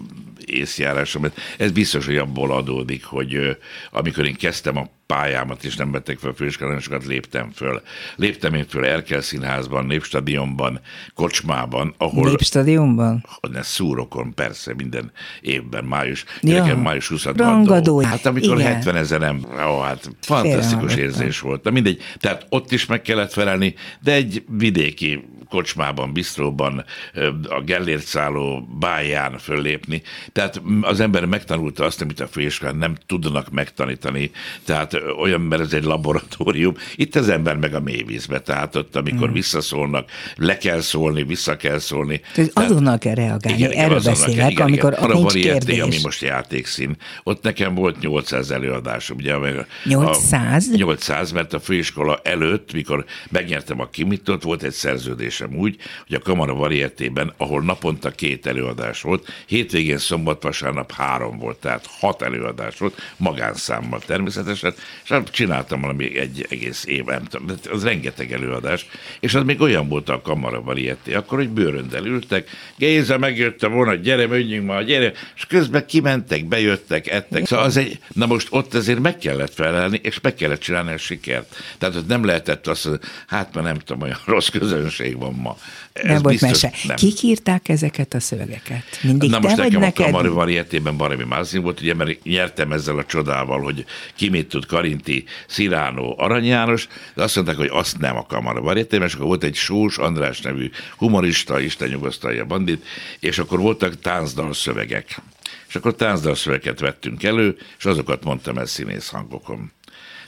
[0.44, 1.26] észjárásom,
[1.58, 3.56] ez biztos, hogy abból adódik, hogy
[3.90, 7.82] amikor én kezdtem a pályámat, és nem vettek fel főiskolára, nagyon sokat léptem föl.
[8.16, 10.80] Léptem én föl Erkel Színházban, Népstadionban,
[11.14, 12.28] Kocsmában, ahol...
[12.28, 13.24] Népstadionban?
[13.50, 18.00] Ne szúrokon, persze, minden évben, május, Ja, nekem május 20 rangadó.
[18.00, 18.74] Hát amikor Igen.
[18.74, 21.62] 70 ezer ember, ó, hát fantasztikus érzés volt.
[21.62, 26.84] Na mindegy, tehát ott is meg kellett felelni, de egy vidéki kocsmában, bistróban,
[27.14, 30.02] ö, a Gellért szálló báján föllépni.
[30.32, 34.30] Tehát az ember megtanulta azt, amit a főiskolán nem tudnak megtanítani.
[34.64, 39.30] Tehát olyan, mert ez egy laboratórium, itt az ember meg a mélyvízbe, tehát ott, amikor
[39.30, 39.32] mm.
[39.32, 42.20] visszaszólnak, le kell szólni, vissza kell szólni.
[42.34, 45.16] Tehát azonnal kell reagálni, igen, erről beszélek, igen, amikor igen.
[45.16, 45.80] nincs kérdés.
[45.80, 49.16] ami most játékszín, ott nekem volt 800 előadásom.
[49.16, 49.36] Ugye,
[49.84, 50.68] 800?
[50.72, 55.76] A, 800, mert a főiskola előtt, mikor megnyertem a kimitot, volt egy szerződésem úgy,
[56.06, 61.86] hogy a Kamara varietében, ahol naponta két előadás volt, hétvégén szombat, vasárnap három volt, tehát
[61.98, 67.84] hat előadás volt, magánszámmal természetesen, és hát csináltam valami egy egész év, nem tudom, az
[67.84, 68.86] rengeteg előadás,
[69.20, 73.68] és az még olyan volt a Kamara varietté, akkor, hogy bőröndel ültek, Géza megjött a
[73.68, 77.46] vonat, gyere, menjünk ma, gyere, és közben kimentek, bejöttek, ettek.
[77.46, 80.98] Szóval az egy, na most ott azért meg kellett felelni, és meg kellett csinálni a
[80.98, 81.56] sikert.
[81.78, 85.56] Tehát ott nem lehetett azt, hogy hát már nem tudom, olyan rossz közönség van ma.
[85.92, 86.72] Ez nem volt mese.
[86.86, 86.96] Nem.
[86.96, 88.84] Kik írták ezeket a szövegeket?
[89.02, 90.04] Mindig Na te most vagy nekem neked?
[90.04, 93.84] a Kamari varietében Barami Mázin volt, ugye, mert nyertem ezzel a csodával, hogy
[94.14, 98.60] ki mit tud Karinti, Sziránó, Arany János, de azt mondták, hogy azt nem a Kamara
[98.60, 102.84] varietében, és akkor volt egy Sós András nevű humorista, Isten nyugosztalja bandit,
[103.20, 105.20] és akkor voltak táncdal szövegek.
[105.68, 109.72] És akkor táncdal szövegeket vettünk elő, és azokat mondtam el színész hangokon.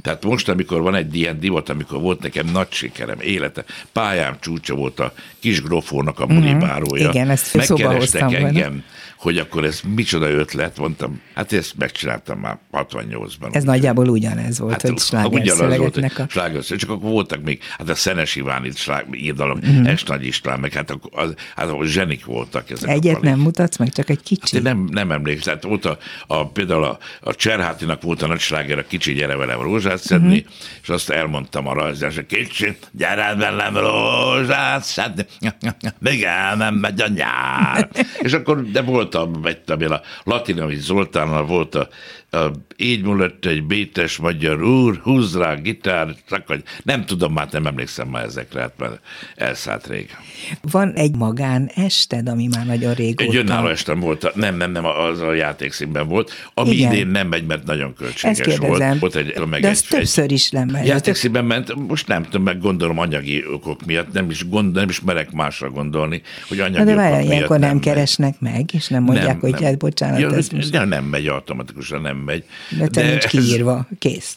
[0.03, 4.75] Tehát most, amikor van egy ilyen divat, amikor volt nekem nagy sikerem, élete, pályám csúcsa
[4.75, 7.09] volt a kis grofónak a bulibárója.
[7.09, 8.85] Igen, ezt Megkerestek szóba engem,
[9.23, 13.55] hogy akkor ez micsoda ötlet, mondtam, hát ezt megcsináltam már 68-ban.
[13.55, 16.27] Ez nagyjából ugyanez volt, hát, hogy slágerszövegeknek a...
[16.29, 19.89] slágerszöveg, csak akkor voltak még, hát a Szenes Iván itt slág, írdalom, uh-huh.
[19.89, 23.93] Es Nagy István, meg hát, az, hát ahol zsenik voltak ezek Egyet nem mutatsz meg,
[23.93, 24.53] csak egy kicsit.
[24.53, 25.55] Hát nem, nem emlékszem.
[25.55, 29.37] Hát volt a, a, például a, a Cserhátinak volt a nagy sláger, a kicsi gyere
[29.37, 30.53] velem rózsát szedni, uh-huh.
[30.83, 35.27] és azt elmondtam a rajzásra, kicsi, gyere velem rózsát szedni,
[35.99, 37.89] még el nem megy a nyár.
[38.27, 41.89] és akkor, de volt a, vettem a Latinovics Zoltánnal volt a
[42.33, 46.63] a, így múlott egy bétes magyar úr, húz rá gitár, szakadj.
[46.83, 49.01] Nem tudom, már nem emlékszem már ezekre, hát már
[49.37, 50.17] elszállt rég.
[50.61, 53.23] Van egy magán ested, ami már nagyon régóta.
[53.23, 56.93] Egy önálló estem volt, nem, nem, nem, az a játékszínben volt, ami Igen.
[56.93, 58.99] idén nem megy, mert nagyon költséges volt.
[58.99, 60.87] volt egy, meg De ez egy, többször is nem megy.
[60.87, 65.01] Játékszínben ment, most nem tudom, meg gondolom anyagi okok miatt, nem is, gond, nem is
[65.01, 69.27] merek másra gondolni, hogy anyagi de okok miatt nem, nem keresnek meg, és nem mondják,
[69.27, 69.63] nem, hogy nem.
[69.63, 70.21] hát bocsánat.
[70.21, 72.45] Ja, ez nem megy automatikusan, nem megy.
[72.71, 74.37] De te de nincs kiírva, kész.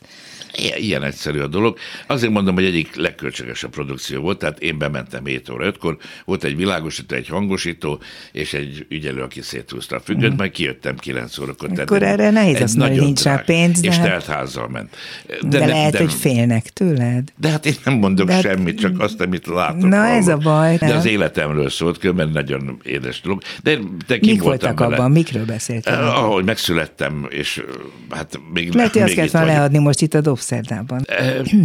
[0.77, 1.77] Ilyen egyszerű a dolog.
[2.07, 6.55] Azért mondom, hogy egyik legköltségesebb produkció volt, tehát én bementem 7 óra 5-kor, volt egy
[6.55, 7.99] világosító, egy hangosító,
[8.31, 10.37] és egy ügyelő, aki széthúzta a függöt, mm.
[10.37, 11.69] majd kijöttem 9 órakor.
[11.71, 13.83] Akkor tehát erre nehéz azt mondani, hogy nincs rá pénz.
[13.83, 14.07] És hát...
[14.07, 14.95] telt házzal ment.
[15.27, 17.31] De, de ne, lehet, de, hogy félnek tőled.
[17.37, 18.41] De hát én nem mondok hát...
[18.41, 19.89] semmit, csak azt, amit látok.
[19.89, 20.17] Na hallok.
[20.17, 20.77] ez a baj.
[20.77, 23.41] De az életemről szólt, különben nagyon édes dolog.
[23.63, 23.77] De
[24.07, 24.95] te Mik voltak vele.
[24.95, 25.11] abban?
[25.11, 25.93] Mikről beszéltél?
[25.93, 27.63] Eh, ahogy megszülettem, és
[28.09, 28.73] hát még...
[28.73, 31.05] Lehet, hogy azt kellett leadni most itt a dobsz Amsterdában.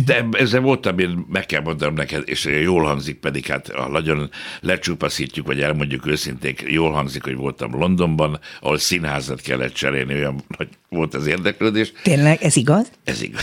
[0.05, 4.31] De ezzel voltam, én meg kell mondanom neked, és jól hangzik, pedig hát ha nagyon
[4.61, 10.69] lecsupaszítjuk, vagy elmondjuk őszintén, jól hangzik, hogy voltam Londonban, ahol színházat kellett cserélni, olyan nagy
[10.91, 11.93] volt az érdeklődés.
[12.03, 12.91] Tényleg, ez igaz?
[13.05, 13.43] Ez igaz.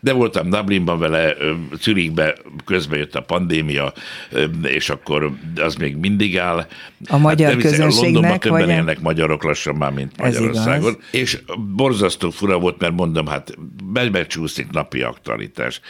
[0.00, 1.34] De voltam Dublinban vele,
[1.80, 3.92] Zürichbe közben jött a pandémia,
[4.62, 6.66] és akkor az még mindig áll.
[7.08, 8.12] A magyar hát, közönségnek?
[8.12, 10.98] Londonban többen vagy élnek magyarok lassan már, mint Magyarországon.
[11.10, 11.42] És
[11.74, 13.54] borzasztó fura volt, mert mondom, hát
[14.10, 15.80] becsúszik napi aktualitás.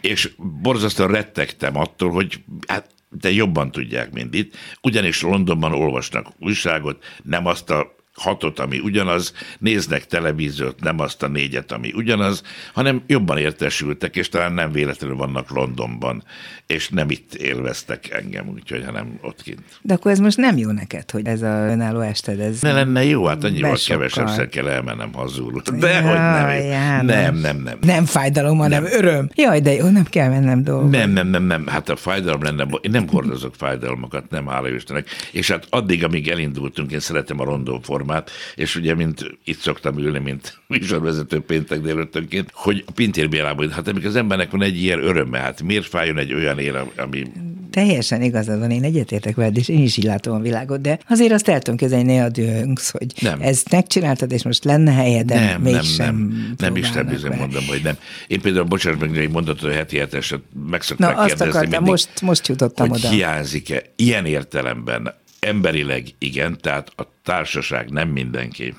[0.00, 0.30] És
[0.62, 4.56] borzasztóan rettegtem attól, hogy hát de jobban tudják, mint itt.
[4.82, 11.28] Ugyanis Londonban olvasnak újságot, nem azt a hatot, ami ugyanaz, néznek televíziót, nem azt a
[11.28, 12.42] négyet, ami ugyanaz,
[12.72, 16.24] hanem jobban értesültek, és talán nem véletlenül vannak Londonban,
[16.66, 19.62] és nem itt élveztek engem, úgyhogy, hanem ott kint.
[19.82, 23.04] De akkor ez most nem jó neked, hogy ez a önálló ested, ez Ne lenne
[23.04, 25.62] jó, hát annyival kevesebbszer kell elmennem hazul.
[25.78, 27.14] De ja, hogy nem, János.
[27.14, 27.78] nem, nem, nem.
[27.80, 28.92] Nem fájdalom, hanem nem.
[28.92, 29.30] öröm.
[29.34, 30.96] Jaj, de jó, nem kell mennem dolgozni.
[30.96, 31.66] Nem, nem, nem, nem.
[31.66, 35.08] Hát a fájdalom lenne, én nem hordozok fájdalmakat, nem hála Istennek.
[35.32, 38.06] És hát addig, amíg elindultunk, én szeretem a rondó formát,
[38.54, 43.88] és ugye, mint itt szoktam ülni, mint műsorvezető péntek délutánként, hogy a Pintér Bélában, hát
[43.88, 47.22] amikor az embernek van egy ilyen öröme, hát miért fájjon egy olyan ér, ami...
[47.70, 51.32] Teljesen igazad van, én egyetértek veled, és én is így látom a világot, de azért
[51.32, 53.40] azt el tudom kezdeni, ne dőnksz, hogy nem.
[53.40, 57.66] ezt megcsináltad, és most lenne helye, de nem, mégsem nem, nem, nem Isten bizony mondom,
[57.66, 57.96] hogy nem.
[58.26, 60.40] Én például, bocsánat, meg egy mondatot, a heti heteset
[60.70, 63.08] meg szokták Na, azt akartam, mindig, most, most jutottam hogy oda.
[63.08, 68.74] hiányzik-e ilyen értelemben emberileg igen, tehát a társaság nem mindenki.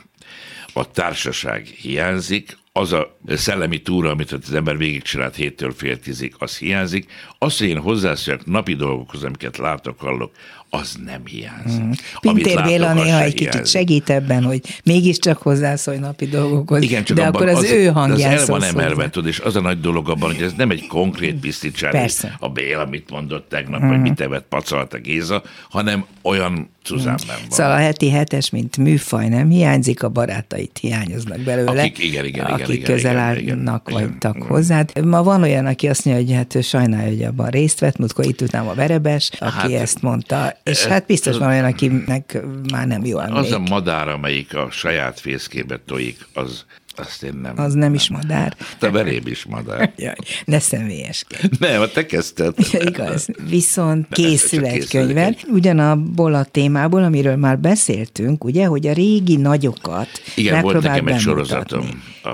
[0.73, 6.57] A társaság hiányzik, az a szellemi túra, amit az ember végigcsinált héttől fél tízig, az
[6.57, 7.11] hiányzik.
[7.37, 10.31] Az, hogy én hozzászóljak napi dolgokhoz, amiket látok, hallok,
[10.69, 11.83] az nem hiányzik.
[11.83, 11.91] Mm.
[12.19, 17.25] Pintér Béla néha egy kicsit segít ebben, hogy mégiscsak hozzászólj napi dolgokhoz, Igen, csak de
[17.25, 20.09] akkor az, az ő hangján az el van emelve, tudod, és az a nagy dolog
[20.09, 22.35] abban, hogy ez nem egy konkrét piszticsár, Persze.
[22.39, 23.87] a Béla mit mondott tegnap, mm.
[23.87, 27.49] vagy mit evett pacalt a Géza, hanem olyan Cuzánben van.
[27.49, 31.81] Szóval a heti hetes, mint műfaj nem hiányzik, a barátait hiányoznak belőle.
[31.81, 34.47] Akik, igen, igen, akik igen, közel igen, állnak, igen, vagytak igen.
[34.47, 35.05] hozzád.
[35.05, 38.25] Ma van olyan, aki azt mondja, hogy hát ő sajnálja, hogy abban részt vett, múltkor
[38.25, 42.37] itt után a Verebes, aki hát, ezt mondta, és hát biztos van olyan, akinek
[42.71, 43.37] már nem jó emlék.
[43.37, 46.65] Az a madár, amelyik a saját fészkébe tojik, az
[46.99, 47.53] azt én nem.
[47.59, 48.55] Az nem, is madár.
[48.79, 49.93] Te veréb is madár.
[49.97, 50.15] Jaj,
[50.45, 51.25] ne személyes.
[51.59, 52.55] Nem, te kezdted.
[52.87, 53.27] Igaz.
[53.49, 60.09] Viszont készül egy könyvet, ugyanabból a témából, amiről már beszéltünk, ugye, hogy a régi nagyokat
[60.35, 62.29] Igen, volt nekem egy sorozatom a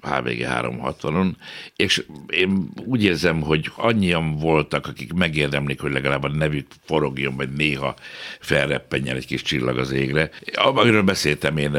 [0.00, 1.32] HVG 360-on,
[1.76, 7.52] és én úgy érzem, hogy annyian voltak, akik megérdemlik, hogy legalább a nevük forogjon, vagy
[7.52, 7.94] néha
[8.40, 10.30] felreppenjen egy kis csillag az égre.
[10.54, 11.70] Amiről beszéltem én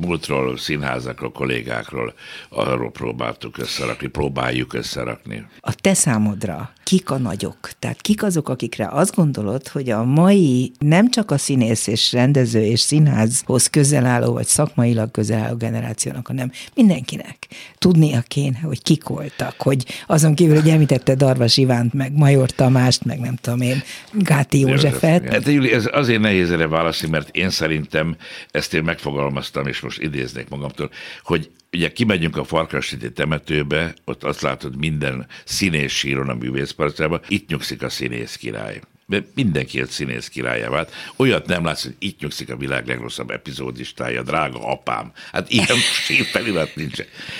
[0.00, 2.14] múltról, színházakról, kollégákról,
[2.48, 5.46] arról próbáltuk összerakni, próbáljuk összerakni.
[5.60, 7.70] A te számodra kik a nagyok?
[7.78, 12.64] Tehát kik azok, akikre azt gondolod, hogy a mai nem csak a színész és rendező
[12.64, 19.04] és színházhoz közel álló, vagy szakmailag közel álló generációnak, hanem mindenkinek tudnia kéne, hogy kik
[19.04, 23.82] voltak, hogy azon kívül, hogy említette Darvas Ivánt, meg Major Tamást, meg nem tudom én,
[24.12, 25.28] Gáti Józsefet.
[25.28, 28.16] Hát, Júli, ez azért nehéz erre válaszni, mert én szerintem
[28.50, 30.90] ezt én megfogalmaztam, és most idéznék magamtól,
[31.22, 37.48] hogy ugye kimegyünk a Farkasíti temetőbe, ott azt látod minden színész síron a művészparcában, itt
[37.48, 40.92] nyugszik a színész király mert mindenki egy színész királyá vált.
[41.16, 45.12] Olyat nem látsz, hogy itt nyugszik a világ legrosszabb epizódistája, drága apám.
[45.32, 46.98] Hát ilyen sírfelirat nincs.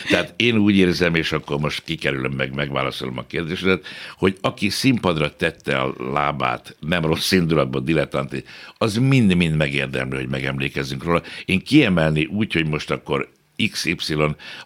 [0.08, 5.36] Tehát én úgy érzem, és akkor most kikerülöm meg, megválaszolom a kérdésedet, hogy aki színpadra
[5.36, 8.44] tette a lábát, nem rossz indulatban, dilettanti,
[8.78, 11.22] az mind-mind megérdemli, hogy megemlékezzünk róla.
[11.44, 13.28] Én kiemelni úgy, hogy most akkor
[13.70, 14.16] XY,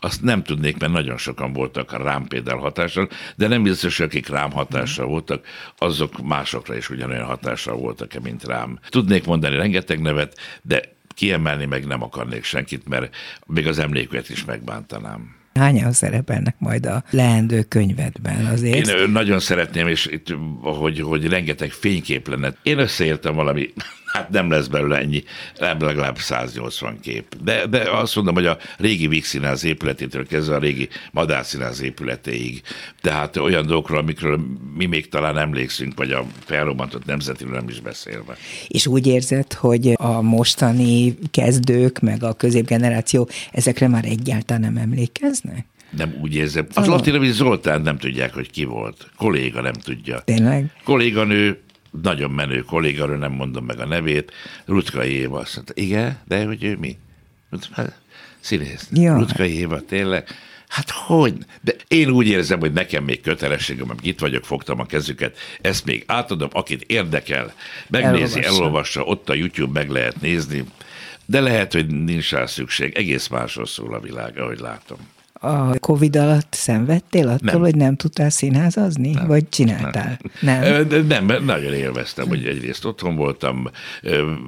[0.01, 4.51] azt nem tudnék, mert nagyon sokan voltak rám például hatással, de nem biztos, akik rám
[4.51, 5.47] hatással voltak,
[5.79, 8.79] azok másokra is ugyanolyan hatással voltak mint rám.
[8.89, 10.83] Tudnék mondani rengeteg nevet, de
[11.15, 13.17] kiemelni meg nem akarnék senkit, mert
[13.47, 15.37] még az emléket is megbántanám.
[15.55, 18.89] Hányan szerepelnek majd a leendő könyvedben azért?
[18.89, 22.53] Én nagyon szeretném, és itt, hogy, hogy rengeteg fénykép lenne.
[22.63, 23.73] Én összeértem valami
[24.13, 25.23] Hát nem lesz belőle ennyi,
[25.59, 27.37] legalább 180 kép.
[27.43, 32.63] De, de azt mondom, hogy a régi Víg Színház épületétől kezdve a régi Madárszínház épületéig,
[33.01, 34.41] tehát olyan dolgokról, amikről
[34.77, 38.37] mi még talán emlékszünk, vagy a felrobbantott nemzetiről nem is beszélve.
[38.69, 45.67] És úgy érzed, hogy a mostani kezdők, meg a középgeneráció ezekre már egyáltalán nem emlékeznek?
[45.91, 46.67] Nem úgy érzem.
[46.75, 46.87] Az.
[46.87, 49.11] Latinovics Zoltán nem tudják, hogy ki volt.
[49.17, 50.21] Kolléga nem tudja.
[50.25, 50.73] Tényleg?
[50.85, 51.61] Kolléganő
[51.91, 54.33] nagyon menő kollégaról, nem mondom meg a nevét,
[54.65, 56.99] Rutka Éva azt mondta, igen, de hogy ő mi?
[57.71, 58.01] Hát,
[58.41, 58.89] színész.
[58.93, 59.17] Ja.
[59.17, 60.29] Rutka Éva, tényleg.
[60.69, 61.35] Hát hogy?
[61.61, 65.85] De én úgy érzem, hogy nekem még kötelességem, hogy itt vagyok, fogtam a kezüket, ezt
[65.85, 67.55] még átadom, akit érdekel,
[67.89, 70.65] megnézi, elolvassa, elolvassa ott a YouTube meg lehet nézni,
[71.27, 74.99] de lehet, hogy nincs rá szükség, egész másról szól a világ, ahogy látom
[75.41, 77.61] a Covid alatt szenvedtél attól, nem.
[77.61, 79.11] hogy nem tudtál színházazni?
[79.11, 79.27] Nem.
[79.27, 80.19] Vagy csináltál?
[80.41, 80.87] Nem.
[81.07, 83.71] Nem, nem nagyon élveztem, hogy egyrészt otthon voltam,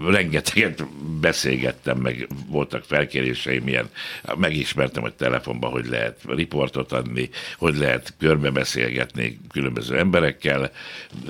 [0.09, 0.87] rengeteget
[1.21, 3.89] beszélgettem, meg voltak felkéréseim, ilyen,
[4.37, 10.71] megismertem, hogy telefonban hogy lehet riportot adni, hogy lehet körbebeszélgetni különböző emberekkel,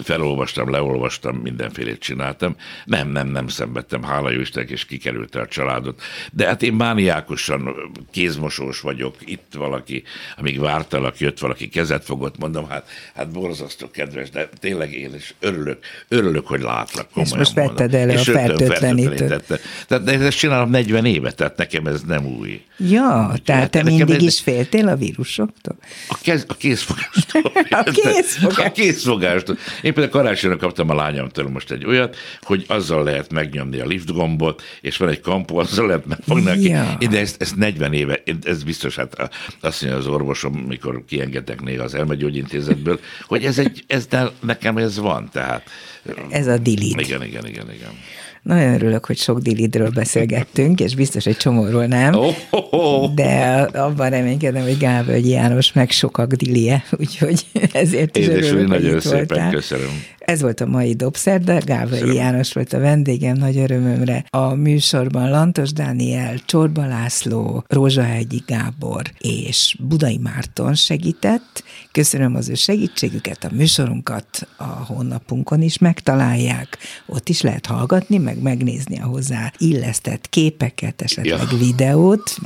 [0.03, 2.57] felolvastam, leolvastam, mindenfélét csináltam.
[2.85, 6.03] Nem, nem, nem szenvedtem, hála jó Istennek, és kikerült a családot.
[6.33, 7.75] De hát én mániákusan
[8.11, 10.03] kézmosós vagyok, itt jött valaki,
[10.37, 15.35] amíg vártalak, jött valaki, kezet fogott, mondom, hát, hát borzasztó kedves, de tényleg én is
[15.41, 15.79] örülök,
[16.09, 17.09] örülök, hogy látlak.
[17.15, 19.61] És most vetted elő a fertőtlenítőt.
[19.87, 22.63] Tehát de ezt csinálom 40 éve, tehát nekem ez nem új.
[22.77, 24.23] Ja, Úgy, tehát hát te mindig ez...
[24.23, 25.77] is féltél a vírusoktól?
[26.09, 27.43] A, kez, a készfogástól.
[27.71, 28.65] a készfogástól.
[28.65, 29.57] A készfogástól.
[29.83, 34.13] Én például karácsonyra kaptam a lányomtól most egy olyat, hogy azzal lehet megnyomni a lift
[34.13, 36.63] gombot, és van egy kampó, azzal lehet megfogni.
[36.63, 36.97] Ja.
[37.11, 39.31] De ezt, ezt 40 éve, ez biztos, hát
[39.61, 44.09] azt mondja az orvosom, mikor kiengedtek néha az elmegyógyintézetből, hogy ez egy, ez
[44.41, 45.63] nekem ez van, tehát.
[46.29, 47.01] Ez a dilit.
[47.01, 47.91] Igen, igen, igen, igen.
[48.43, 53.15] Nagyon örülök, hogy sok dilidről beszélgettünk, és biztos, hogy csomóról nem, oh, oh, oh.
[53.15, 59.01] de abban reménykedem, hogy Gábor János meg sokak dilie, úgyhogy ezért is Édes, örülök, nagyon
[59.01, 59.51] szépen voltál.
[59.51, 60.03] köszönöm.
[60.31, 64.25] Ez volt a mai Dobszerda, Gávai János volt a vendégem, nagy örömömre.
[64.29, 71.65] A műsorban Lantos Dániel, Csorba László, Rózsahegyi Gábor és Budai Márton segített.
[71.93, 76.79] Köszönöm az ő segítségüket, a műsorunkat a honlapunkon is megtalálják.
[77.07, 81.59] Ott is lehet hallgatni, meg megnézni a hozzá illesztett képeket, esetleg ja.
[81.59, 82.37] videót.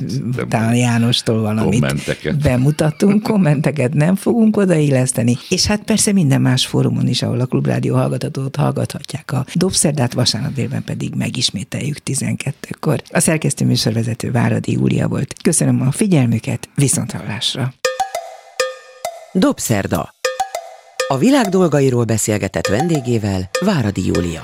[0.49, 2.41] Talán Jánostól valamit kommenteket.
[2.41, 5.37] bemutatunk, kommenteket nem fogunk odailleszteni.
[5.49, 7.45] És hát persze minden más fórumon is, ahol a
[7.75, 9.31] Klubrádió hallgatatót hallgathatják.
[9.31, 13.01] A Dobszerdát vasárnap délben pedig megismételjük 12-kor.
[13.11, 15.35] A szerkesztő műsorvezető Váradi Júlia volt.
[15.41, 17.73] Köszönöm a figyelmüket, viszont hallásra.
[19.31, 20.13] Dobszerda.
[21.07, 24.41] A világ dolgairól beszélgetett vendégével Váradi Júlia.